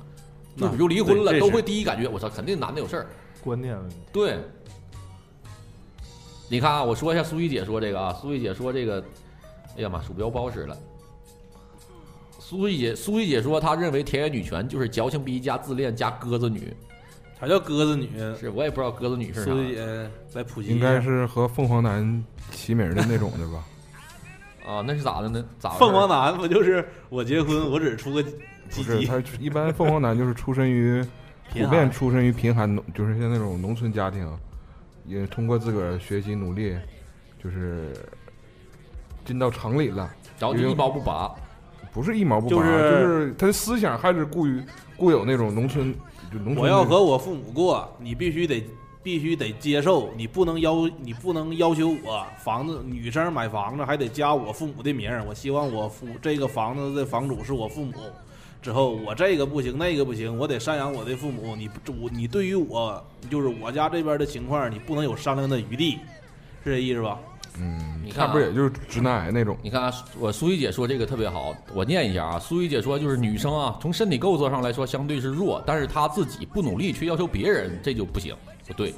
[0.57, 3.07] 就比如离婚了，都会第一感觉，我操，肯定男的有事儿。
[3.43, 3.95] 观念问题。
[4.13, 4.37] 对，
[6.47, 9.03] 你看啊，我说一下苏怡姐说这个啊，苏怡姐说这个，
[9.77, 10.77] 哎呀妈，鼠标不好使了。
[12.39, 16.73] 苏怡姐，苏怡姐说，她认为田园女权就是矫情逼加自恋加鸽子女，
[17.39, 18.09] 啥叫鸽子女？
[18.39, 19.51] 是我也不知道鸽子女是啥。
[19.51, 23.63] 苏姐来普及一下，应该是和凤凰男齐名的那种的吧？
[24.65, 25.43] 啊，那是咋的呢？
[25.59, 28.29] 咋凤凰男不就是我结婚我只出个不
[28.69, 29.05] 鸡鸡？
[29.05, 31.03] 是，他一般凤凰男就是出身于
[31.53, 34.27] 贫寒普遍出身于贫寒农，就是像那种农村家庭，
[35.05, 36.75] 也通过自个儿学习努力，
[37.43, 37.93] 就是
[39.23, 40.11] 进到城里了。
[40.39, 41.31] 然后就一毛不拔。
[41.93, 44.61] 不是一毛不拔，就就是是他的思想还是固于
[44.97, 45.93] 固有那种农村，
[46.31, 46.57] 就农村。
[46.57, 48.63] 我要和我父母过，你必须得
[49.03, 57.93] 必须得接受，你不能要你不能要求我房子女生买房子还得加我父母的名儿，我希望我父这个房子的房主是我父母。
[58.61, 61.55] 之后我这个不行，那个不行，我得赡养我的父母。
[61.55, 65.99] 你不我你对于我就是我家这边的情况，你不能有商量的余地，
[66.63, 67.19] 是这意思吧？
[67.57, 69.57] 嗯，你看啊不是也就是直男癌那种？
[69.61, 72.39] 你看啊，我苏怡姐说这个特别好，我念一下啊。
[72.39, 78.35] 苏怡姐说，就是女生啊，从身体构造上来说相对是弱，但是她自己不努力却要求别人，这就不行，
[78.67, 78.93] 不对。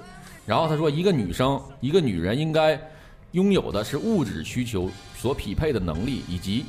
[0.46, 2.80] 然后她说，一个女生，一个女人应该
[3.34, 6.66] 拥有的是物质需求所匹配的能力，以及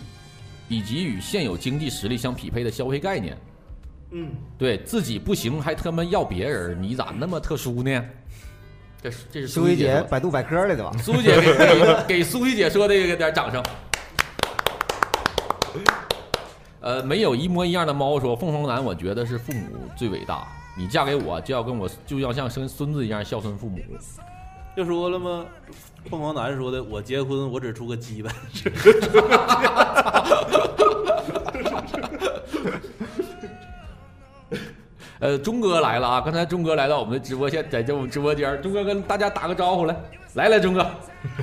[0.68, 3.37] 以及与现有经济实力相匹配的消费概念。
[4.11, 8.05] 嗯，对自己不行还他妈要别人，你咋那么特殊呢？
[9.01, 10.91] 这是这是苏怡姐姐百度百科来的吧？
[11.01, 13.63] 苏怡姐给给给苏怡姐说的给点掌声。
[16.81, 20.47] 呃，没有一模一样的猫说，凤凰男，我觉得是父母最伟大。
[20.77, 23.79] 你嫁给我就要跟我就要像生孙子一样孝顺父母。
[24.77, 25.45] 就说了吗？
[26.09, 28.31] 凤凰男说的，我结婚我只出个鸡巴。
[35.21, 36.21] 呃，钟哥来了啊！
[36.21, 39.97] 刚才钟哥来到我们的直播间，在这我们直播间，钟哥跟大家打个招呼来，
[40.35, 40.87] 来来，钟哥，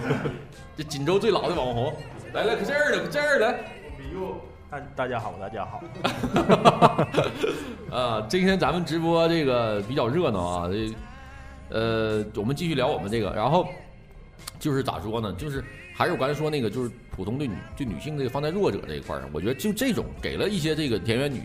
[0.77, 1.93] 这锦州最老的网红，
[2.33, 3.59] 来来，搁这儿呢，搁这儿来。
[4.71, 5.83] 大大家好，大家好。
[7.91, 10.93] 啊，今天咱们直播这个比较热闹啊，这
[11.69, 13.67] 呃，我们继续聊我们这个，然后
[14.57, 15.33] 就是咋说呢？
[15.37, 21.41] 就是还是我刚才说那个，就是普通对女对女性这个放在弱者这一块儿上，我觉得就这种给了一些这个田园女、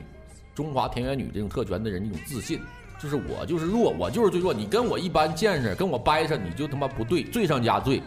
[0.61, 2.61] 中华田园女这种特权的人一种自信，
[2.99, 8.03] 就是我就是弱，我就是最弱，你跟我一般见识，跟我掰扯，你就他妈不对，罪上加罪，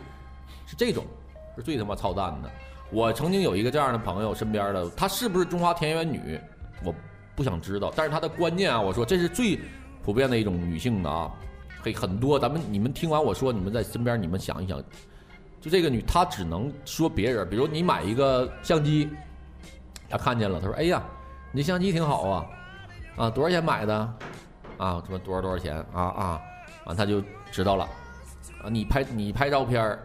[0.68, 1.04] 是这种，
[1.56, 2.52] 是最他妈操蛋的。
[2.92, 6.40] 我曾经有一个这样的朋友，身边的她是不是中华田园女，
[6.84, 6.94] 我
[7.36, 9.60] 不想知道，但是她的观念啊，我说这是最
[10.04, 11.32] 普遍的一种女性的啊，
[11.82, 14.80] 嘿，很多咱们你们听完我说，你们在身边你们想一想，
[15.60, 19.10] 就这个女，她只能说别人，比如你买一个相机，
[20.08, 21.02] 她看见了，她说，哎呀，
[21.56, 22.46] 你这相机挺好啊，
[23.16, 23.96] 啊，多少钱买的？
[24.78, 25.78] 啊，什么多少多少钱？
[25.94, 26.42] 啊啊，
[26.86, 27.84] 完他就知道了，
[28.64, 30.00] 啊，你拍你拍照片儿，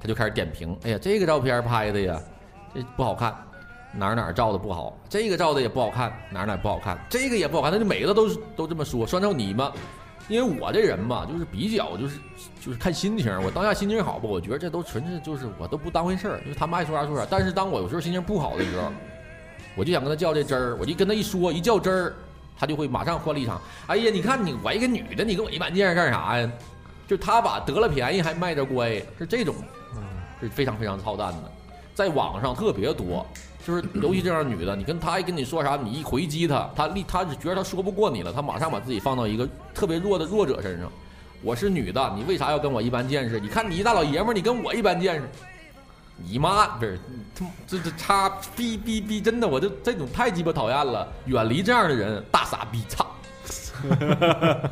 [0.00, 2.20] 她就开始点评，哎呀，这个照片拍的呀，
[2.74, 3.32] 这不好看。
[3.90, 9.06] 哪儿哪儿照的不好，这个照的也不好看，哪儿哪儿不好看，这个也不好看，他就每个都都这么说。
[9.06, 9.72] 算照你嘛，
[10.28, 12.20] 因为我这人嘛，就是比较就是
[12.60, 17.24] 就是看心情，我当下心情好吧，我觉得这都纯是就是我都不当回事儿，就是他们爱说啥说啥。
[17.30, 18.92] 但是当我有时候心情不好的时候，
[19.76, 22.14] 我就想跟他较这真儿，我就跟他一说一较真儿，
[22.58, 23.60] 他就会马上换立场。
[23.86, 26.50] 哎呀，你看你我一个女的，你跟我一般见识干啥呀？
[27.06, 29.54] 就他把得了便宜还卖着乖，是这种。
[30.40, 31.50] 是非常非常操蛋的，
[31.96, 33.26] 在网上特别多。
[33.66, 40.88] 就是尤其这样女的，你跟她一跟你说啥，你一回击她，她立她是觉得她说不过你了，她马上把自己放到一个特别弱的弱者身上。
[41.42, 43.40] 我是女的，你为啥要跟我一般见识？
[43.40, 45.28] 你看你一大老爷们儿，你跟我一般见识，
[46.24, 46.98] 你妈不是
[47.34, 53.06] 他这这叉逼逼逼，真的我就这种太鸡巴讨厌了，远离这样的人，大傻逼，操！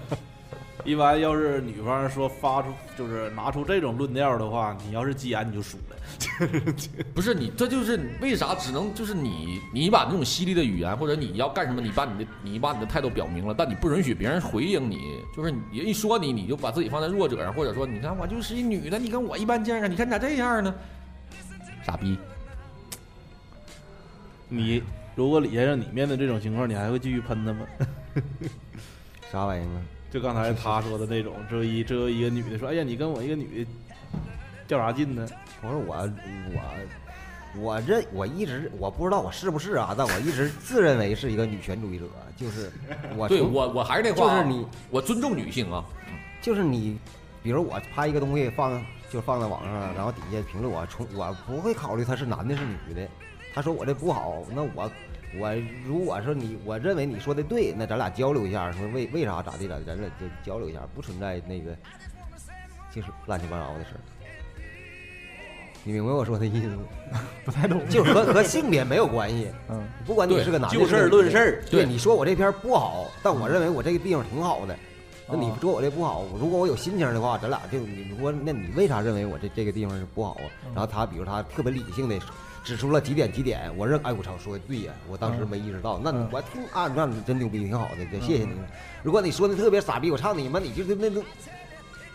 [0.85, 5.97] 一般要是女方说发出就是拿出这种论调的话，你要是急眼你就输了。
[7.13, 20.73] 不是你，这就是你为啥只能就是你，你把那种犀利的语言或者你要干什么，你把你的你把你的态度表明了，但你不允许别人回应你，就是人一说你，你就把自己放在弱者上，或者说你看我就是一女的，你跟我一般见识，你看你咋这样呢？
[21.87, 22.19] 傻逼！
[24.51, 24.83] 你
[25.15, 27.65] 如果李先生你面对这种情况，你还会继续喷他吗？
[29.31, 29.83] 啥玩意儿啊？
[30.11, 33.71] 就刚才他说的那种，这一这一个女的说：“哎呀，你跟我一个女的
[34.67, 35.29] 较啥劲呢
[35.63, 35.95] 我说我
[36.53, 42.05] 我我认我一直我不知道我是不是啊，但我一直自认为是一个女权主义者，
[42.37, 42.71] 就是
[43.17, 45.85] 我对我我还是那话啊，就是你我尊重女性啊，
[46.43, 46.99] 就是你，
[47.43, 53.09] 比如我拍一个东西放就放在网上了，然后底下评论我从我不会考虑他是男的是女的，
[53.55, 54.91] 他说我这不好，那我
[55.39, 61.77] 我如果说你我认为你说的对，那咱俩交流一下，说为为啥咋地咋地，咱俩就交流一下，不存在那个
[62.93, 64.01] 就是乱七八糟的事儿。
[65.85, 66.83] 你明白我说的意思吗？
[67.45, 67.81] 不太懂。
[67.89, 71.63] 就和和性别没有关系， 嗯，不管你是个男的，就事论事儿。
[71.71, 74.77] 对，对你说我这片不好，但我认为我这个地方挺好的。
[75.29, 80.47] 那你哦说我这不好，如果我有心情的话，咱俩就你如果那你为啥认为我这这个地方是不好啊？
[80.73, 82.17] 然后他比如他特别理性的
[82.63, 88.51] 指出了几点几点，我认哎我操说的对呀，我当时没意识到，那我听啊那你真牛逼，挺好的，就谢谢你。
[89.03, 91.21] 如果你说的特别傻逼，我唱你妈，你就是那那，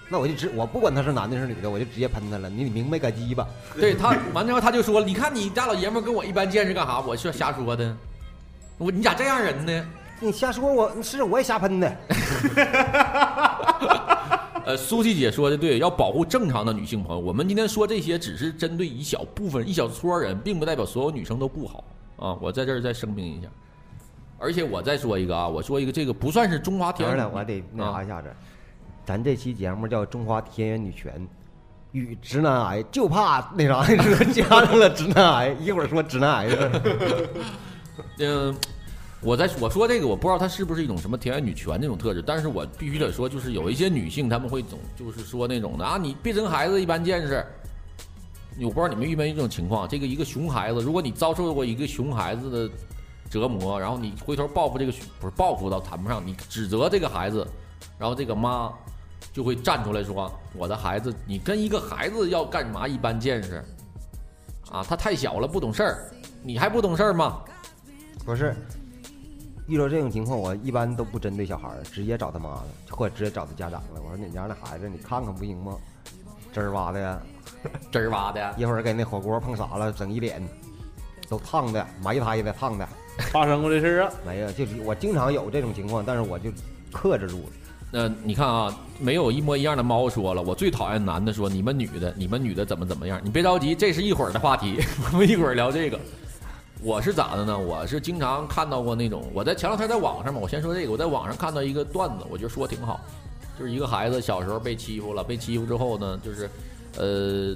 [0.10, 3.46] 那我就直我不管他是男的是女的，我就直接喷他了，你你明白个鸡巴？
[3.78, 7.02] 对他完之后他就说，你看你大老爷们跟我一般见识干啥？
[7.02, 7.94] 我是瞎说的，
[8.78, 9.86] 我你咋这样人呢？
[10.24, 11.98] 你瞎说我是我也瞎喷的，
[14.66, 17.20] 呃，苏西姐说的对，要保护正常的女性朋友。
[17.20, 21.84] 我们今天说这些只是针对一小部分、一小撮人，并不代表所有女生都不好
[22.18, 22.38] 啊。
[22.40, 23.48] 我在这儿再声明一下。
[24.38, 28.32] 而且我再说一个啊，我说一个，这个不算是中华田园当然了，我得那啥一下子。
[29.04, 31.28] 咱这期节目叫《中华田园女权
[31.94, 38.54] 与直男癌》，就怕那啥， 说加上了直男癌，一会儿说直男癌的事儿。
[39.24, 47.46] 我在我说这个，我不知道它是不是一种什么田园女权那种特质，但是我必须得说，就是有一些女性她们会总就是说那种的啊，你别生孩子一般见识。
[48.60, 52.70] 我不知道你们遇没遇这种情况，这个一个熊孩子，如果你遭受过一个熊孩子的
[53.30, 57.48] 折磨，然后你回头报复这个不是报复倒谈不上，你指责这个孩子，
[57.98, 58.72] 然后这个妈
[59.32, 63.64] 就会站出来说：“我的孩子，你跟一个孩子要干嘛一般见识？
[64.70, 66.12] 啊，他太小了，不懂事儿，
[66.44, 67.42] 你还不懂事儿吗？”
[68.26, 68.54] 不是，
[69.68, 74.02] 遇到这种情况，我一般都不针对小孩儿，直接找他妈了，或者直接找他家长了。
[74.04, 75.76] 我说你家那孩子，你看看不行吗？
[76.54, 77.22] 汁儿挖的呀，
[77.92, 78.54] 汁儿挖的。
[78.58, 80.42] 一会儿给那火锅碰洒了，整一脸
[81.30, 82.88] 都烫的，埋汰的烫的。
[83.32, 84.12] 发生过这事儿啊？
[84.26, 86.50] 没有，就是我经常有这种情况，但是我就
[86.92, 87.44] 克制住了。
[87.92, 93.20] 呃，你看啊，没有一模一样的猫说了，我最讨厌男的说你们女的，你们女的怎么怎么样。
[93.24, 94.80] 你别着急，这是一会儿的话题，
[95.12, 96.00] 我们一会儿聊这个。
[96.84, 97.58] 我是咋的呢？
[97.58, 103.00] 我是经常看到过那种，我在前两天在网上嘛，我先说这个，我在网上看到一个段子，我觉得说挺好，
[103.58, 106.50] 就是一个孩子小时候被欺负了，被欺负之后呢，就是，
[106.98, 107.56] 呃，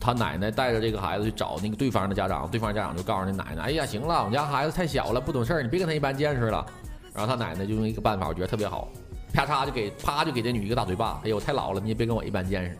[0.00, 6.64] 他奶奶带着这个孩子去找那个对方的家长，对方家长就告诉那奶奶，哎呀，行了，我们家孩子太小了，不懂事儿，你别跟他一般见识了。
[7.12, 8.88] 然后他奶奶就用一个办法，我觉得特别好，
[9.32, 12.76] 啪嚓就给啪就给这女一个大嘴巴，哎呦，太老了，你也别跟我一般见识。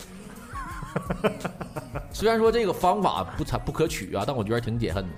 [2.10, 5.10] 虽然说这个方法不才不可取啊，但我觉得挺解恨的。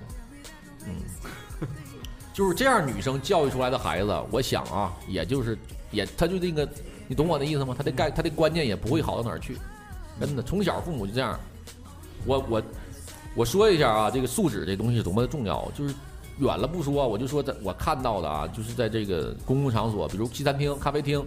[0.87, 1.67] 嗯，
[2.33, 5.57] 就是这样，女生教育出来的孩子，我想啊，也就是
[5.91, 6.67] 也他就那个，
[7.07, 7.75] 你懂我的意思吗？
[7.77, 9.57] 他的概他的观念也不会好到哪儿去，
[10.19, 11.39] 真的，从小父母就这样。
[12.25, 12.63] 我我
[13.35, 15.93] 我说一下啊，这个素质这东西是多么的重要，就是
[16.39, 21.25] 远了不说，我就说在我看到的啊，就是在这个公共场所，比如西餐厅、咖啡厅、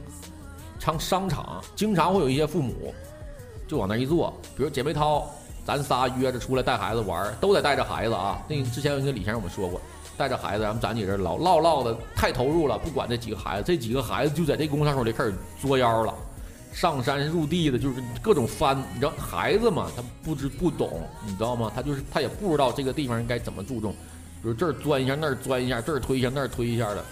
[0.78, 2.94] 商商场，经常会有一些父母
[3.66, 5.30] 就往那儿一坐，比如姐妹淘，
[5.64, 8.42] 咱仨约着出来带孩子玩儿，都得带着孩子啊。
[8.48, 9.80] 那之前有一个李先生我们说过，
[10.16, 16.14] 带着孩子，咱们咱几个人唠唠唠的太投入了，不管这几个孩子，这几个孩子就在这公共场所里开始作妖了。
[16.72, 18.78] 上山入地的，就是各种翻。
[18.94, 21.70] 你知道孩子嘛，他不知不懂，你知道吗？
[21.74, 23.90] 他就是他也不知道这个地方应该怎么注重，
[24.40, 27.04] 比如这儿钻一下，那儿钻一下，这儿推一下，那儿推一下的。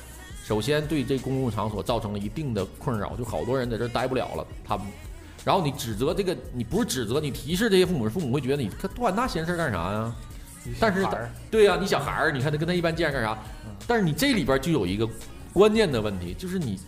[0.44, 4.46] 首先对这公共场所造成了一定的困扰，就好多人在这儿待不了了。
[4.64, 4.78] 他，
[5.49, 10.14] 然后你指责这个，你不是指责，你提示这些父母，父母会觉得你他管那闲事儿干啥呀？
[10.78, 11.07] 但是
[11.51, 13.38] 对呀、你小孩儿，你看他跟他一般见识干啥？
[13.86, 15.09] 但是你这里边就有一个
[15.55, 16.78] 关键的问题，就是你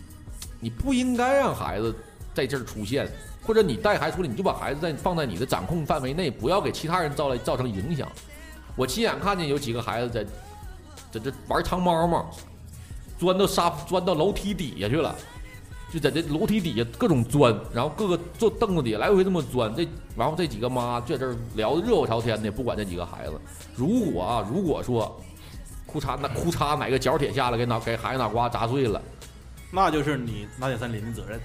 [0.59, 1.91] 你不应该让孩子
[2.35, 3.09] 在这儿出现，
[3.41, 8.07] 或者你带孩子出来，你就把孩子在放在你的掌控范围内，不要给其他人造来造成影响。
[8.75, 10.23] 我亲眼看见有几个孩子在
[11.11, 12.29] 在这玩藏猫猫，
[13.17, 15.15] 钻到沙钻到楼梯底下去了。
[15.91, 19.85] 就在这楼梯底下各种钻，然后各个坐凳子底下来回这么钻，这
[20.15, 23.33] 然后这几个妈就在这聊的热火朝天的，不管这几个孩子。
[23.75, 25.21] 如果啊，如果说
[25.85, 29.01] 裤衩那裤衩哪个角铁下来给脑给孩子脑瓜砸碎了，
[29.69, 31.37] 那就是你拿铁森林的责任。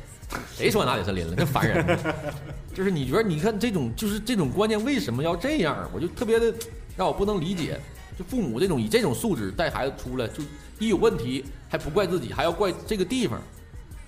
[0.54, 1.34] 谁说拿铁森林了？
[1.34, 1.98] 真烦人！
[2.72, 5.90] 就是你觉得，你看这种就是这种观念为什么要这样？
[5.92, 6.54] 我就特别的
[6.96, 7.80] 让我不能理解。
[8.18, 10.42] 就父母这种以这种素质带孩子出来，就
[10.78, 13.40] 一有问题还不怪自己，还要怪这个地方。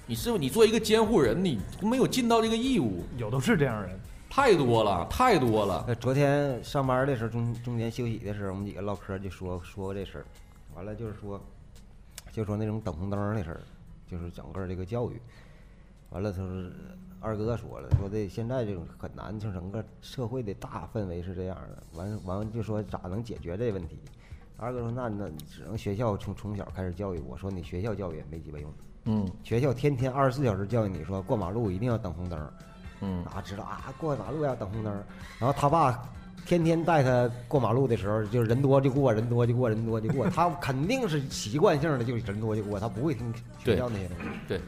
[0.08, 3.04] 你是不是你作为一个监护人，你没有尽到这个义务？
[3.18, 4.00] 有的是这样人，
[4.30, 5.84] 太多了，太多了。
[5.86, 10.24] 呃，昨天上班的时候，中中间休息的时候，我们几个唠嗑就说说过这事儿，
[10.74, 11.38] 完了就是说，
[12.32, 13.60] 就说那种等红灯儿的事儿，
[14.10, 15.20] 就是整个这个教育，
[16.08, 16.70] 完了他说
[17.20, 23.98] 二哥说了，说这现在这种很难，就整个社会的大氛围是这样的，完完了就说咋能解决这问题？
[24.56, 28.72] 二哥说那那只能学校从从小开始教育，我说你学校教育也没鸡巴用，
[29.10, 32.52] 嗯学校天天二十四小时教育你说过马路一定要等红灯儿。
[33.00, 35.02] 嗯，哪知道啊，过马路要等红灯儿。
[35.38, 36.02] 然后他爸
[36.44, 40.28] 天天带他过马路的时候，就是人多就过，人多就过，人多就过。
[40.30, 43.32] 他肯定是习惯性的，就是人多就过，他不会听
[43.64, 44.24] 学校那些东西。
[44.46, 44.60] 对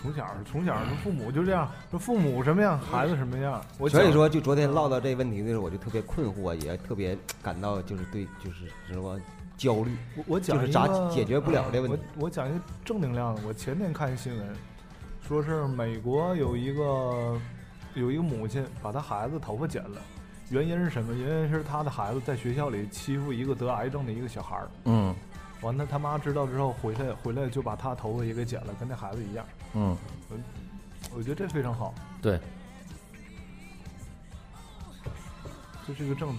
[0.00, 3.62] 从小从小这父母就这样，说父母什么样，孩子什么样。
[3.78, 9.20] 我所以说，就昨天唠到这问题的时候，我就特别困惑，也特别感到就是对，就是什么
[9.60, 9.94] 焦虑。
[10.16, 13.42] 我我讲就是咋解决不了这问题我我讲一个正能量的。
[13.46, 14.56] 我前天看新闻，
[15.28, 17.38] 说是美国有一个
[17.94, 20.00] 有一个母亲把她孩子头发剪了，
[20.48, 21.12] 原因是什么？
[21.12, 24.70] 原因是她的孩子在学校里欺负一个得癌症的一个小孩儿。
[24.86, 25.14] 嗯
[25.60, 29.44] 完了，他妈知道之后回来回来就把他头发也给剪了，跟那孩子一样。
[29.74, 29.94] 嗯，
[30.30, 30.38] 我
[31.18, 31.92] 我觉得这非常好，
[32.22, 32.40] 对，
[35.86, 36.34] 这是一个正，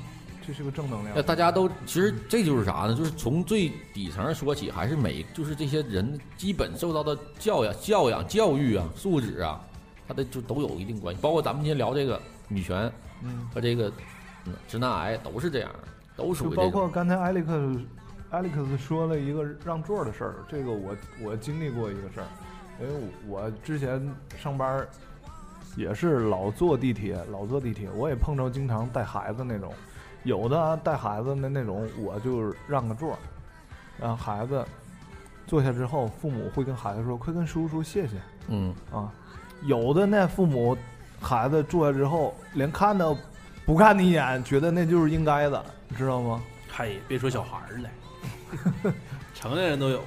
[0.45, 1.25] 这是个正能那量。
[1.25, 2.95] 大家都其实这就是啥呢？
[2.95, 9.61] 就是从最底层说起，还是每就是这些人基本受到的教养、教养、教育啊、素质啊，
[10.07, 11.21] 他的就都有一定关系。
[11.21, 12.91] 包括咱们今天聊这个女权
[13.23, 13.91] 嗯，和这个
[14.45, 15.69] 嗯直男癌，都是这样，
[16.15, 16.69] 都属于包。
[16.69, 17.81] 括刚才艾利克斯
[18.31, 22.27] 艾利克斯说了一个让座的事儿，这个我我经历过一个事儿，
[22.81, 24.89] 因为我之前上班儿
[25.75, 29.73] 也是老坐地铁，老坐地铁，我也碰着经常带孩子那种，
[30.23, 33.17] 有的带孩子的那种，我就让个座儿，
[33.99, 34.63] 让孩子
[35.47, 38.15] 坐下之后，父母会跟孩子说：“快跟叔叔谢谢。”
[38.49, 39.11] 嗯，啊，
[39.63, 40.77] 有的那父母
[41.19, 43.17] 孩子坐下之后，连看都
[43.65, 46.41] 不看你一眼，觉得那就是应该的，你知道吗？
[46.71, 48.93] 嘿，别说小孩儿了，
[49.35, 50.01] 成年人都有。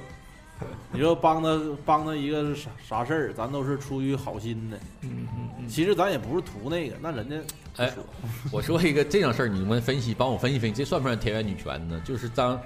[0.91, 4.77] 你说帮他帮他一个啥啥事儿，咱都是出于好心的。
[5.01, 7.35] 嗯嗯嗯，其实咱也不是图那个，那人家
[7.77, 7.93] 哎，
[8.51, 12.01] 我说一个这样事儿，你们分析，帮我分析分析，这算不算田园女权呢？
[12.05, 12.59] 就是当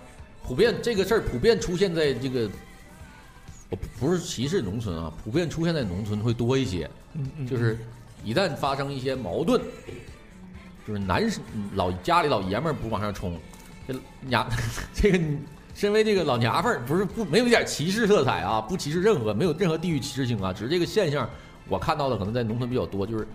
[0.43, 2.49] 普遍这个事儿普遍出现在这个，
[3.69, 6.89] 我不不是歧视农村啊，普遍出现在农村会多一些。
[7.13, 7.77] 嗯嗯，就是
[8.23, 9.59] 一旦发生一些矛盾，
[10.87, 11.41] 就是男生
[11.73, 13.35] 老家里老爷们儿不往上冲，
[13.87, 14.47] 这娘
[14.93, 15.19] 这个
[15.73, 21.27] 身为这个老娘们儿，不是不没有一点歧视色彩啊，不歧视任何没有任何地域歧视性啊，只是这个现象
[21.69, 23.27] 我看到的可能在农村比较多，就是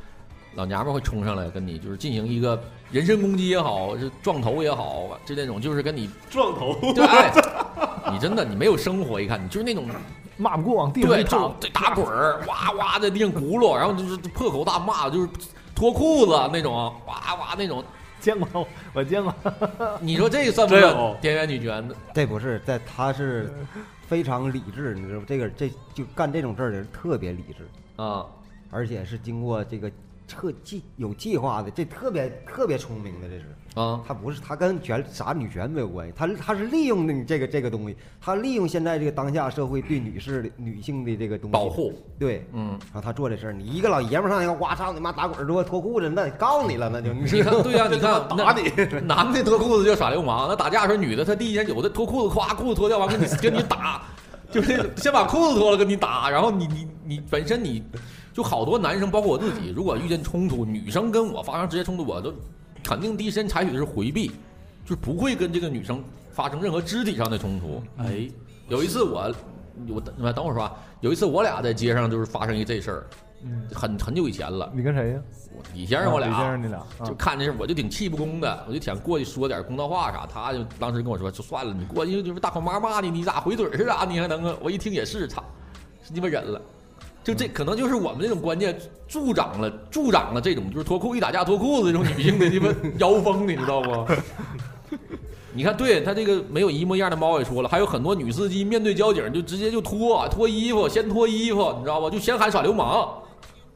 [0.55, 6.75] 老娘们儿会冲上来跟你就是进行一个人身攻击也好，是撞头也好，就那种就是跟你 撞头。
[6.93, 7.33] 对，哎，
[8.13, 9.87] 你真的你没有生活，一看你就是那种
[10.37, 15.29] 骂不过往地上一躺，对打滚儿，哇哇在地上轱辘，然后就是破口大骂，就是
[15.75, 16.75] 脱裤子那种，
[17.07, 17.83] 哇哇那种。
[18.21, 19.35] 见过，我见过。
[20.01, 21.87] 你说这算不算田园女权？
[22.15, 23.53] 这不是在，他是
[24.07, 25.27] 非常理智，你知道吗？
[25.29, 28.27] 这个这就干这种事儿的人特别理智，啊，
[28.71, 29.91] 而且是经过这个
[30.27, 33.45] 特计有计划的，这特别特别聪明的，这是。
[33.75, 47.27] 啊，他不是，他跟权啥女权没有关系，他他是利用你这个这个东西，他利用现在这个当下社会对女士的女性的这个东西保，护，对，嗯，然后他做这事儿，你一个老爷们儿上来，哇操你妈打滚儿脱脱裤子，那告诉你了，那就你。
[47.43, 48.71] 看，对呀、 你看打你，
[49.09, 54.03] 男的脱裤子就耍流氓，那打架的时候女的她第一件有的脱裤子，咵裤子脱掉完跟你跟你打，
[54.53, 57.83] 就是先把裤子脱了跟你打，然后你你你本身你
[58.33, 62.33] 就好多男生，包括我自己，如果遇见冲突，女生跟我发生直接冲突，我都
[62.83, 64.29] 肯定第一时间采取的是回避，
[64.85, 66.03] 就是不会跟这个女生
[66.33, 67.83] 发生任何肢体上的冲突。
[67.99, 68.29] 哎，
[68.69, 69.35] 有一次我
[69.89, 73.07] 我等等会儿说啊，有一次我俩在街上就是发生一这事儿，
[73.43, 74.73] 嗯，很很久以前了。
[74.75, 75.21] 你跟谁呀？
[75.57, 80.27] 我李先生我俩李先生你俩啊就看这事儿，我就挺气不公的，我就想过去说点公道话啥。
[80.27, 84.05] 他就当时跟我说，就算了，你过去就是大口妈骂你，你咋回嘴儿是咋？
[84.05, 84.57] 你还能啊？
[84.61, 85.45] 我一听也是，操，
[86.03, 86.61] 是鸡巴忍了。
[87.25, 92.69] 就这可能就是我们这种观念助长了助长了这种就是脱裤一打架脱裤子这种女性的鸡巴
[92.99, 94.13] 妖风，你知道不？
[95.57, 102.11] 你看，对他这个没有一模一样的猫也说了，还有很多女司机面对交警就直接就脱脱衣服，先脱衣服，你知道吧？
[102.11, 103.09] 就先喊耍流氓，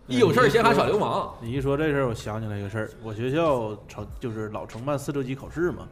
[0.08, 1.32] 一有事儿先喊耍流氓。
[1.40, 5.88] 你一说这事儿，我想起来一个事儿，我学校承就是老承办四六级考试嘛，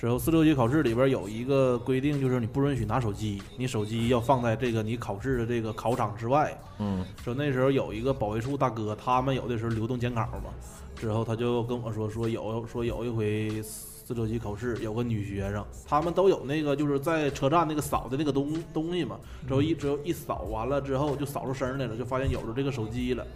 [0.00, 6.58] 之后四六级考试里边有一个规定，就是你不允许拿手机，你手机要放在这个你考试的这个考场之外。
[6.78, 10.54] 嗯说那时候有一个保卫处大哥，他们有的时候流动监考嘛，
[10.96, 23.26] 之后他就跟我说说有说有一回四六级考试，有个女学生，他们都有那个就是在车站那个扫的那个东东西嘛，之后一之后一扫完了之后就扫出声来了，就发现有了这个手机了。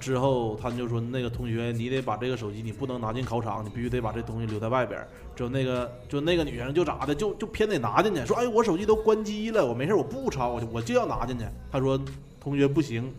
[0.00, 5.08] 之后他就说那个同学，你得把这个手机，你不能拿进考场，你必须得把这东西留在外边儿。
[5.36, 11.44] 之后那个就那个女生就咋的，就就偏得拿进去，说哎我手机都关机了，我没事儿我不抄，我就我就要拿进去。
[11.70, 11.98] 他说
[12.40, 13.12] 同学不行，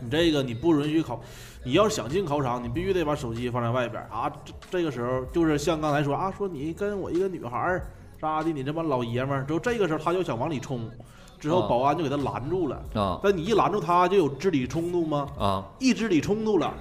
[0.00, 1.20] 你这个你不允许考，
[1.64, 4.30] 你要想进考场，你必须得把手机放在外边啊。
[4.44, 7.86] 这这个时候就是像刚才说啊，说你跟我一个女孩儿
[8.20, 9.44] 咋的，你这帮老爷们儿。
[9.44, 10.90] 之后这个时候他就想往里冲，
[11.38, 12.82] 之后啊保安就给他拦住了。
[12.94, 15.28] 啊但你一拦住他，就有肢体冲突吗？
[15.38, 16.72] 啊一肢体冲突了，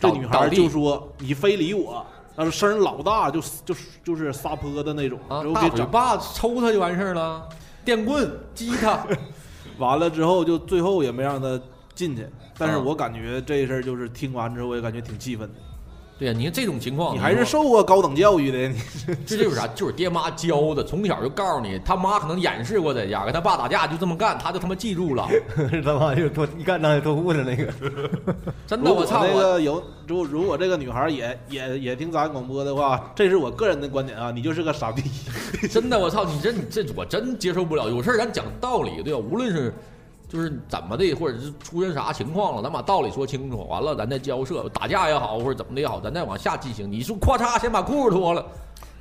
[0.00, 2.04] 这女孩就说：“你非礼我。”
[2.38, 7.48] 但是声老大，就就就是撒泼的那种，啊大嘴巴抽他就完事儿了，
[7.84, 9.06] 电棍击他。
[9.78, 11.58] 完了之后，就最后也没让他
[11.94, 12.28] 进去。
[12.58, 15.54] 但是啊我感觉这事儿就是听完之后，我也感觉挺气愤的。
[16.18, 18.80] 对呀、你看这种情况，你还是受过高等教育的，你
[19.26, 19.66] 这就是啥？
[19.68, 25.28] 就是爹妈教的，从小就告诉你，他妈可能演示过在家，跟他爸打架就这么干，他就他妈记住了。
[25.84, 27.70] 他妈就脱一干张就脱裤子那个，
[28.66, 29.20] 真的，我操！
[29.20, 35.02] 我那个有，如如果这个女孩也也也听咱广播的话，这是我个人的观点啊，你就是个傻逼。
[35.70, 36.24] 真的，我操！
[36.24, 37.90] 你这你这我真接受不了。
[37.90, 39.18] 有事儿咱讲道理，对吧？
[39.18, 39.74] 无论是
[40.28, 46.90] 就是怎么的，或者是出现啥情况了，咱把道理说清楚，完了咱再交涉，打架也好，或者怎么的也好，咱再往下进行。
[46.90, 48.44] 你说咔嚓先把裤子脱了，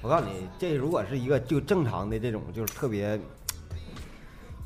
[0.01, 3.19] 我告诉你，这如果是一个就正常的这种，就是特别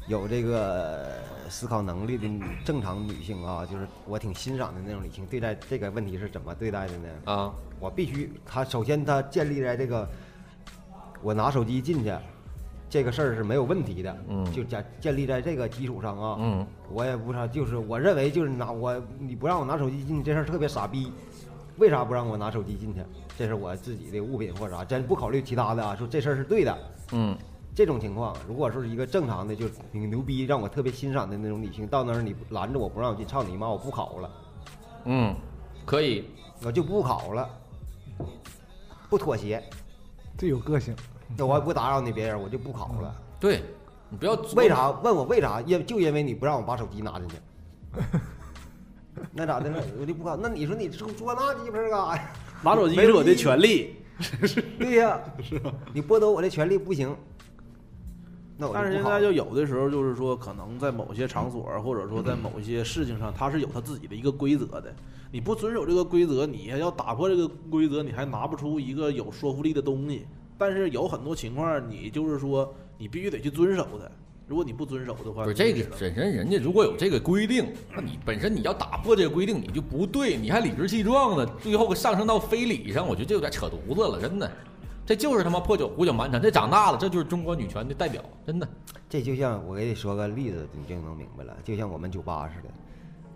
[0.08, 1.08] 有这个
[1.50, 2.28] 思考能力的
[2.66, 7.10] 正常女性啊，就是我挺欣赏的那种女性，对待这个问题是怎么对待的呢？
[7.26, 10.06] 啊我必须，她首先她建立在这个
[11.22, 12.14] 我拿手机进去
[12.90, 21.12] 这个事儿是没有问题的，嗯就建建立在这个基础上啊，嗯我也不知道，就是我认为就是拿我你不让我拿手机进去这事儿特别傻逼，
[21.78, 23.02] 为啥不让我拿手机进去？
[23.38, 26.78] 这是我自己的物品或者啥，真不考虑其他的啊，说这事儿是对的。
[27.12, 27.38] 嗯
[27.76, 34.32] 这种情况，如果说是一个正常的，就是挺牛逼，让我特别欣赏的那种女性，到那儿你拦着我不让我进，操你妈，我不考了，
[35.06, 35.34] 嗯，
[35.86, 36.26] 可以。
[36.62, 37.50] 我就不考了，
[39.10, 39.64] 不妥协，
[40.38, 40.94] 这有个性。
[41.38, 43.16] 那我也不打扰你别人，我就不考了。
[43.40, 43.62] 对
[44.10, 44.68] 你不要为？
[44.68, 44.90] 啥？
[44.90, 45.62] 问我为啥？
[45.62, 47.36] 因就因为你不让我把手机拿进去。
[49.32, 49.78] 那咋的呢？
[50.00, 50.36] 我就不考。
[50.36, 52.32] 那你说你说说那鸡巴事儿干啥呀？
[52.64, 53.96] 拿手机是我的权利，
[54.78, 55.20] 对呀，
[55.94, 57.16] 你剥夺我的权利不行。
[58.58, 64.94] 那我但是现在就有的时候就是说，可能在某些场所或者说在某些事情上，他是有他自己的一个规则的。
[65.32, 70.26] 你不遵守这个规则，你要打破这个规则，你还拿不出一个有说服力的东西。
[70.60, 74.12] 但是有很多情况，你就是说你必须得去遵守的。
[74.46, 84.52] 如果你不遵守的话，不是这个本身人家如果有这个规定，那你本身你要打破这个规定，你就不对，你还理直气壮的，最后上升到非礼上，我觉得这有点扯犊子了，真的。
[85.06, 88.68] 这就是他妈破酒胡搅蛮缠，这长大了，这就是中国女权的代表，真的。
[89.08, 91.56] 这就像我给你说个例子，你就能明白了。
[91.64, 92.74] 就像我们酒吧似的，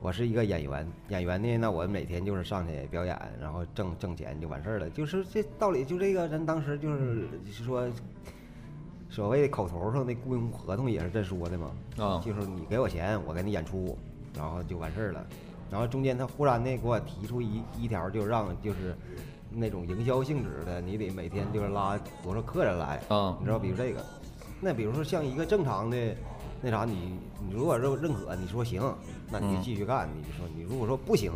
[0.03, 4.89] 我是一个演员，演员呢，那我每天就是上去表演，然后挣挣钱就完事儿了。
[4.89, 7.87] 就是这道理，就这个人当时就是说，
[9.09, 11.71] 所谓的口头上的雇佣合同也是这说的嘛。
[11.97, 13.97] 啊就是你给我钱，我给你演出，
[14.35, 15.25] 然后就完事儿了。
[15.71, 18.93] 然后中间他忽然的给我提出一一条，就让就是
[19.49, 24.05] 那种营销性质的，你得每天就是拉多少客人来啊你知道，比如这个，
[24.59, 26.13] 那比如说像一个正常的
[26.65, 28.81] 那啥，你你如果认认可，你说行，
[29.29, 30.07] 那你就嗯继续干。
[30.15, 31.29] 你就说你如果说不行，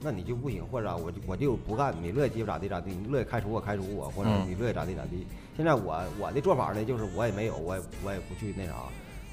[0.00, 5.24] 那你就不行，或者我就我就不干，你乐意咋地咋地，你乐意开除我开除我，或者嗯你乐意咋地咋地。
[5.56, 8.74] 现在我我的做法呢，就是我也没有，我也我也不去那啥。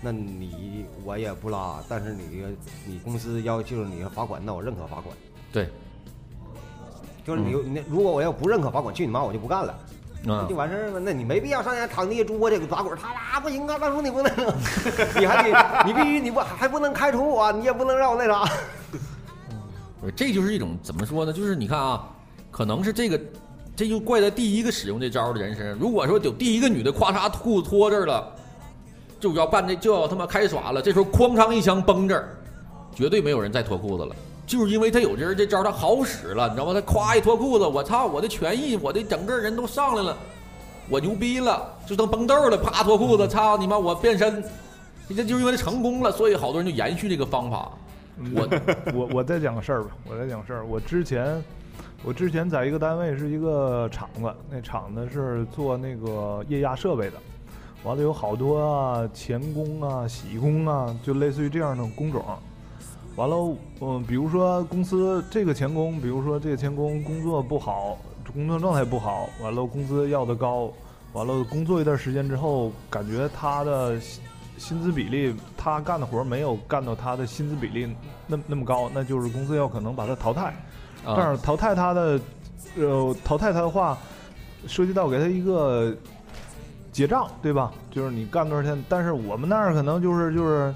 [0.02, 2.46] 那你我也不拉，但是你
[2.86, 5.18] 你公司要求你要罚款，那我认可罚款。
[5.52, 5.68] 对，
[7.26, 9.76] 就是你那如果我要不认可罚款，去你妈我就不干了。
[10.30, 11.00] 啊就完事儿了。
[11.00, 13.78] 那你没必要上家躺地下捉去打滚儿，他妈不行啊！
[13.80, 14.32] 大叔你不能，
[15.20, 18.52] 你还得你必须你不还不能开除我，你也不能让我那啥。
[20.02, 21.34] 呃这就是一种怎么说呢？
[21.34, 22.08] 就是你看啊，
[22.52, 23.20] 可能是这个，
[23.76, 25.78] 这就怪在第一个使用这招的人身上。
[25.78, 28.32] 如果说有第一个女的咵嚓裤子脱这儿了，
[29.20, 32.30] 就要办这就要他妈开耍了，这时候哐当一枪崩这儿，
[32.96, 34.16] 绝对没有人再脱裤子了。
[34.50, 36.74] 就是因为他有这人这招，他好使了，你知道吗？
[36.74, 40.18] 他咵一脱裤子，我操，我的权益，我的整个人都上来了，
[40.90, 44.44] 我牛逼了，就当崩豆了，啪脱裤子，操你妈，我变身，
[45.08, 47.72] 这就是因为他成功了，所以好多人就延续这个方法。
[48.34, 48.50] 我
[48.96, 50.66] 我我再讲个事儿吧，我再讲个事儿。
[50.66, 51.44] 我之前
[52.04, 57.14] 我之前在一个单位是一个厂子，那厂子是做那个液压设备的，
[57.84, 62.26] 完了有好多啊钳工啊、铣工啊，就类似于这样的工种。
[63.16, 67.98] 完了，嗯，比如说公司这个钳工，比如说这个钳工工作不好，
[68.34, 70.72] 工作状态不好，完了工资要的高，
[71.14, 74.24] 完了工作一段时间之后，感觉他的薪
[74.58, 77.94] 薪资比例，他干的活没有干到他的薪资比例
[78.28, 80.54] 那那么高，那就是公司要可能把他淘汰。
[81.06, 82.20] 但啊，是淘汰他的，
[82.78, 83.98] 呃，淘汰他的话，
[84.68, 85.96] 涉及到给他一个
[86.92, 87.72] 结账，对吧？
[87.90, 90.74] 就是你干多少天，但是我们那儿可能就是就是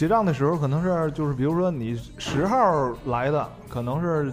[0.00, 4.32] 结账的时候，可能是就是比如说你十号来的，可能是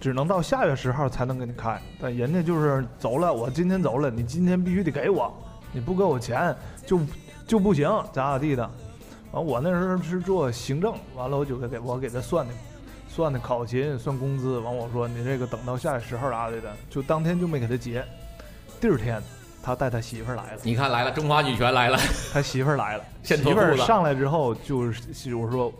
[0.00, 5.32] 只能到下月十号才能给你开，但人家就是走了，我今天走了，你今天必须得给我，
[5.70, 6.52] 你不给我钱
[6.84, 6.98] 就
[7.46, 8.68] 就不行，咋咋地的。
[9.30, 12.52] 完，我那时候是做行政，完了我就给给我给他算的，
[13.08, 14.58] 算的考勤，算工资。
[14.58, 18.04] 完我说你这个等到下月十号咋的的，就当天就没给他结。
[18.80, 19.22] 第二天
[19.62, 21.98] 他带他媳妇儿来了，你看来了，中华女权来了，
[22.32, 25.72] 他媳妇儿来了， 先媳妇儿上来之后就是我说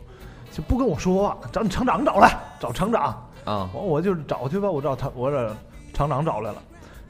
[0.53, 3.05] 就不跟我说话，找你厂长找来，找厂长。
[3.45, 5.57] 啊，完我就找去吧，我找厂我找
[5.95, 6.63] 厂长找来了，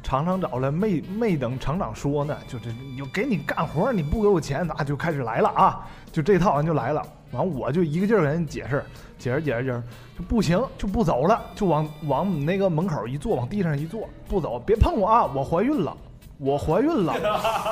[0.05, 7.03] 厂长找来没没等厂长说呢，就这就给你干活，你不给我钱，那就开始来了啊，就这套人就来了。
[7.33, 8.85] 完我就一个劲儿给人解释，
[9.19, 9.83] 解释解释解释，
[10.17, 15.97] 就不行就不走了，就往往你那个门口一坐，往地上一坐，不走，别碰我啊，我怀孕了，
[16.39, 17.15] 我怀孕了，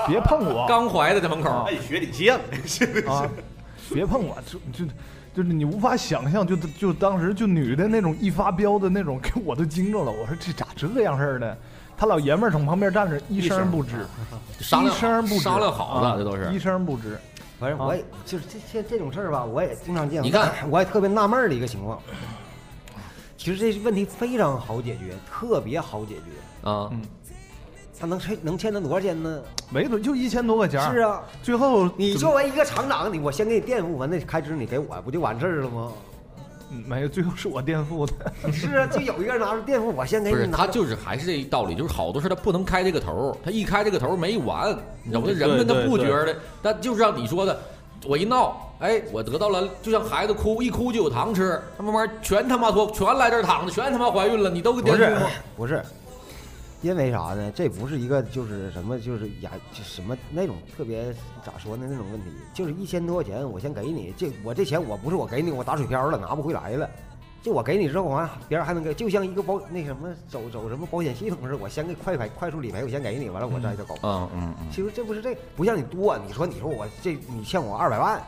[0.07, 0.67] 别碰我。
[0.69, 2.39] 刚怀的在门口，啊哎，学理像，
[3.07, 3.27] 啊，
[3.93, 4.85] 别碰我，就就
[5.35, 10.11] 就是你无法想象，就就当时就女的那种一发飙的那种，给我都惊着了。
[10.11, 11.57] 我说这咋这样式儿的？
[11.97, 13.89] 他老爷们儿从旁边站着，一声不吱，
[14.61, 16.59] 一声不吱，商量好了，这都是一。
[16.59, 17.17] 声不吱。
[17.59, 20.23] 反正我也就是这这这种事儿吧，我也经常见。
[20.23, 21.99] 你看，我也特别纳闷儿的一个情况。
[23.39, 26.69] 其实这问题非常好解决，特别好解决。
[26.69, 26.91] 啊，
[27.99, 29.40] 他能欠能欠他多少钱呢？
[29.70, 30.92] 没多就一千多块钱儿。
[30.92, 35.92] 是啊，最后你作为一个厂长，你我先给你垫付完那开支，你给我不就完事儿了吗？
[36.68, 38.12] 嗯没有，最后是我垫付的。
[38.53, 40.59] 是啊，就有一个人拿出垫付，我先给不是，你拿。
[40.59, 45.28] 他就是还是这一道理，就是好多事他不能开这个头，他一开这个头没完，你知道吗？
[45.28, 47.57] 人们他不觉得，但就是像你说的，
[48.05, 55.30] 我一闹，哎，我得到了，就像孩子哭，一哭就有糖吃，他慢慢全他妈脱，全来这儿躺着，全他妈怀孕了，你都给垫付吗？
[55.57, 55.74] 不是？
[55.74, 55.82] 不是，
[56.87, 57.51] 因为啥呢？
[57.53, 61.12] 这不是一个就是什么就是呀就什么那种特别
[61.45, 66.89] 咋说呢那种问题，就是一千多块钱我先给你，这我这钱我不是我给你我打水漂了拿不回来了。
[67.43, 73.95] 就我给你之后，完别人还能给，就像一个保那什么走走什么保险系统似的，我先给快赔快速理赔，我先给你，完了我再就搞。
[74.03, 78.20] 嗯嗯嗯，其实这不是这不像你多，你说你说我这你欠我二百万，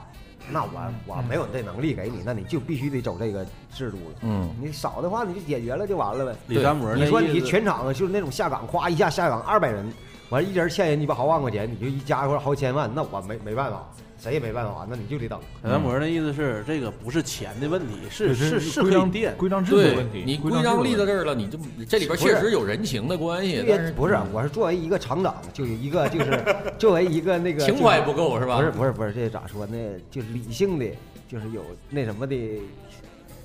[0.51, 0.71] 那我
[1.07, 4.15] 我没有这能力给你，那你就必须得走这个制度了。
[4.23, 6.39] 嗯，你少的话你就解决了就完了呗。
[6.47, 9.93] 李三模你说你全场就是那种下岗，夸一下下岗二百人，
[10.31, 13.87] 完一人欠人鸡巴好万块钱，你就一家伙好几千万，那我没没办法，
[14.19, 15.39] 谁也没办法，那你就得等。
[15.63, 19.37] 李三模那意思是这个不是钱的问题，是是是规章可以垫。
[19.37, 20.25] 规章制度对问题。
[20.27, 21.59] 你规章立到这儿了，你就
[21.89, 26.45] 这里边确实有人情的关系，但是不是，我是作为一个厂长，就有一个就是
[26.79, 28.57] 作为一个那个情怀不够是吧？
[28.57, 29.77] 不是不是不是，这咋说呢？
[30.11, 30.87] 就是理性的，
[31.29, 32.61] 就是有那什么的，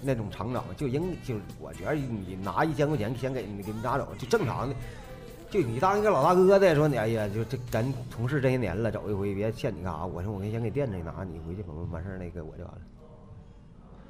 [0.01, 4.75] 那种厂长就应就是我觉得你拿一千块钱先给你给你拿走，就正常的。
[5.53, 10.03] 就你当一个老大哥的说你，哎呀，就这咱同事这些年了，走一回别欠你干啥？
[10.03, 12.81] 我说我先给垫着你拿，你回去完完事儿那个我就完了。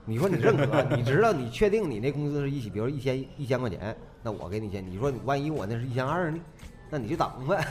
[0.05, 4.81] 你说你认可，你知道你确定你那工资是一起，比如一千一千块钱，那我给你钱。
[4.89, 6.39] 你说你万一我那是一千二呢？
[6.89, 7.67] 那你就等呗。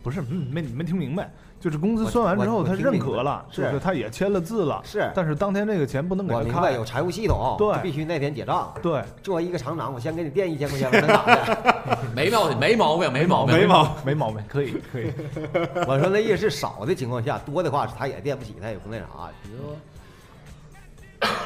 [0.00, 1.28] 不是，没没听明白，
[1.62, 6.84] 就是工资我算完之后他认可了，是就是他也签了字了，是但是当天这个钱不能给他开我明白有。
[6.84, 8.74] 财务系统，对必须那天结账。
[8.82, 11.58] 对，作为一个厂长，我先给你垫一千块钱，我能咋的？
[12.16, 15.12] 没毛病，没毛病，没毛病，没毛没毛病，可以可以。
[15.86, 19.06] 我说那意思是少的情况下，多的话他也垫不起，他也不那啥，
[19.44, 19.76] 你说？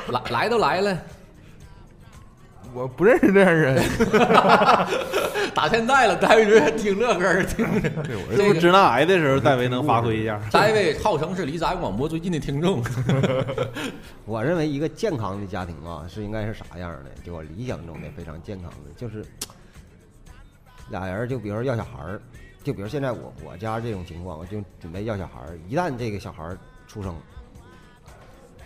[0.09, 0.99] 来来都来了，
[2.77, 3.83] 我不认识这样人。
[5.55, 7.89] 打现在了，戴维这听这歌儿听着。
[8.03, 10.39] 对，我这不直男癌的时候，戴维能发挥一下。
[10.53, 12.85] 戴维号称是离咱广播最近的听众，
[14.27, 17.11] 我认为一个健康的家庭啊，是应该是啥样的？
[17.25, 19.25] 就我理想中的非常健康的，就是
[20.91, 22.21] 俩人，就比如说要小孩儿，
[22.63, 25.59] 就比如现在我我家这种情况，我就准备要小孩儿。
[25.71, 27.17] 一旦这个小孩儿出生，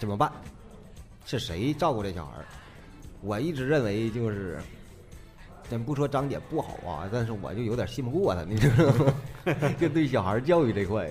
[0.00, 0.28] 怎么办？
[1.24, 2.44] 是谁照顾这小孩儿？
[3.22, 4.58] 我一直认为就是，
[5.70, 9.14] 咱不说张姐不好啊，但是我就有点信不过她，你知道吗？
[9.78, 11.10] 就对小孩教育这块，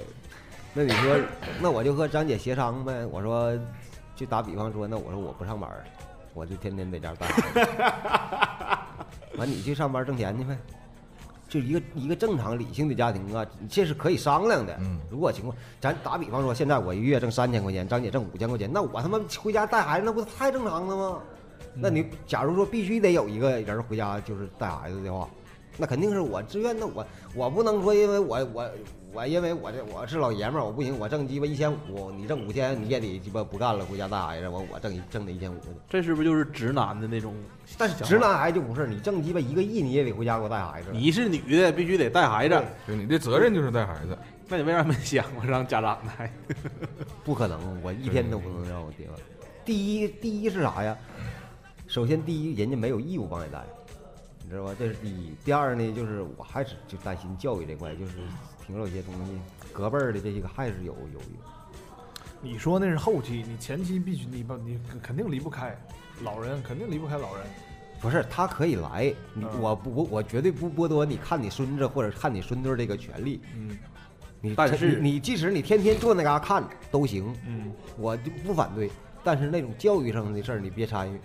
[0.74, 1.18] 那你说，
[1.62, 3.06] 那我就和张姐协商呗。
[3.06, 3.58] 我说，
[4.16, 5.70] 就打比方说，那我说我不上班，
[6.34, 9.38] 我就天天在家带孩子。
[9.38, 10.58] 完，你去上班挣钱去呗。
[11.48, 14.78] 就一个一个正常理性的家庭啊，这是可以商量的。
[14.82, 21.20] 嗯如果情况，咱打比方说，现在我一月挣三千块钱，张姐挣五千块钱，那我他妈回家带孩子，那不太正常了吗？
[21.74, 25.30] 那你假如说必须得有一个人回家就是带孩子的话，
[25.78, 26.86] 那肯定是我自愿的。
[26.86, 28.70] 我我不能说因为我我
[29.12, 35.68] 我因为我这我是老爷们儿，我不行，我挣鸡巴一千五，你挣五千，你也得鸡巴不干了，回家带孩子，我我挣挣那一千五去。
[35.90, 37.34] 这是不是就是直男的那种？
[37.78, 40.90] 但是直男癌就不是，你挣鸡巴一个亿，你也得回家给我带孩子。
[40.92, 42.64] 你是女的，必须得带孩子。
[42.88, 44.18] 就你的责任就是带孩子。
[44.48, 46.32] 那你为啥没想过让家长带？
[47.24, 49.08] 不可能，我一天都不能让我爹。
[49.66, 50.98] 第一，第一是啥呀？
[51.90, 53.66] 首先，第一，人家没有义务帮你带，
[54.44, 54.76] 你知道吧？
[54.78, 55.34] 这是第一。
[55.44, 58.14] 第二呢，就是我还是就担心教育这块，就是
[58.64, 59.32] 挺有一些东西，
[59.74, 61.20] 隔辈儿的这些个还是有有有。
[62.44, 65.76] 你说那是后期，你前期必须你不你肯定离不开
[66.24, 67.44] 老人，肯定离不开老人。
[68.00, 73.42] 不是，他可以来，你嗯我不我我绝对不剥夺你看你孙子或者看你孙女这个权利。
[73.56, 73.76] 嗯
[74.42, 78.92] 你但是你你即使你天天坐那嘎看都行，嗯，我就不反对。
[79.24, 81.20] 但是那种教育上的事儿你别参与。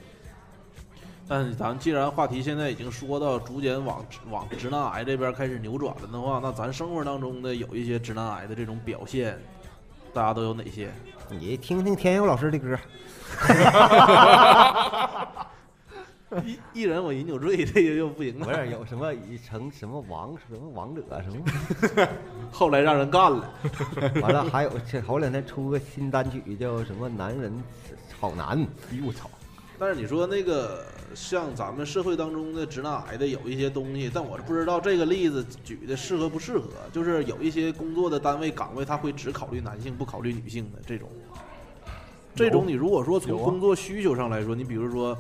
[1.27, 9.39] 但是咱既然话题现在已经说到逐渐往往直男癌这边开始扭转了的话，那咱生活当中的有一些直男癌的这种表现，
[10.12, 10.91] 大家都有哪些？
[11.31, 12.79] 你听听天佑老师的歌，
[16.45, 18.53] 一一人我饮酒醉，这个就不行了不。
[18.53, 21.43] 是有什么一成什么王什么王者什么，
[22.53, 23.49] 后来让人干了。
[24.20, 27.51] 完了还有这头两天出个新单曲叫什么男人
[28.20, 28.61] 好难，
[28.91, 29.31] 哎呦我操！
[29.85, 30.82] 但是你说那个
[31.14, 36.70] 像咱们社会当中的直男癌的有一些东西，但我是不知道这个例子举的适合不适合。
[36.91, 41.07] 就是有一些工作的单位岗位，他会只考虑男性，不考虑女性的这种。
[42.35, 45.14] 这种你如果说从工作需求上来说，你比如说，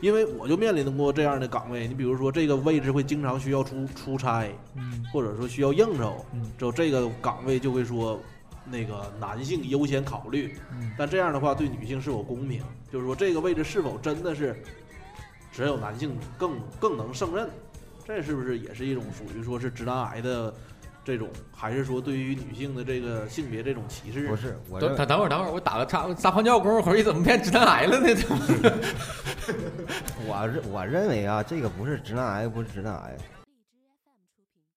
[0.00, 8.20] 因为我就面临过这样的岗位，你比如说这个位置会经常需要出出差，嗯或者说需要应酬，嗯之后这个岗位就会说
[8.64, 10.56] 那个男性优先考虑。
[10.72, 12.60] 嗯但这样的话对女性是否公平？
[12.92, 14.62] 就是说这个位置是否真的是
[15.52, 17.48] 只有男性更更能胜任？
[18.06, 20.54] 这是不是也是一种属于说是直男癌的
[21.04, 24.26] 这种，还是说对于女性的这个性别这种歧视？
[24.26, 28.08] 不是我等等等会儿等会儿，我打个岔，撒泡尿功夫回去怎么变直男癌了呢？
[30.26, 33.16] 我认我认为啊，这个不是直男癌，不是直男癌，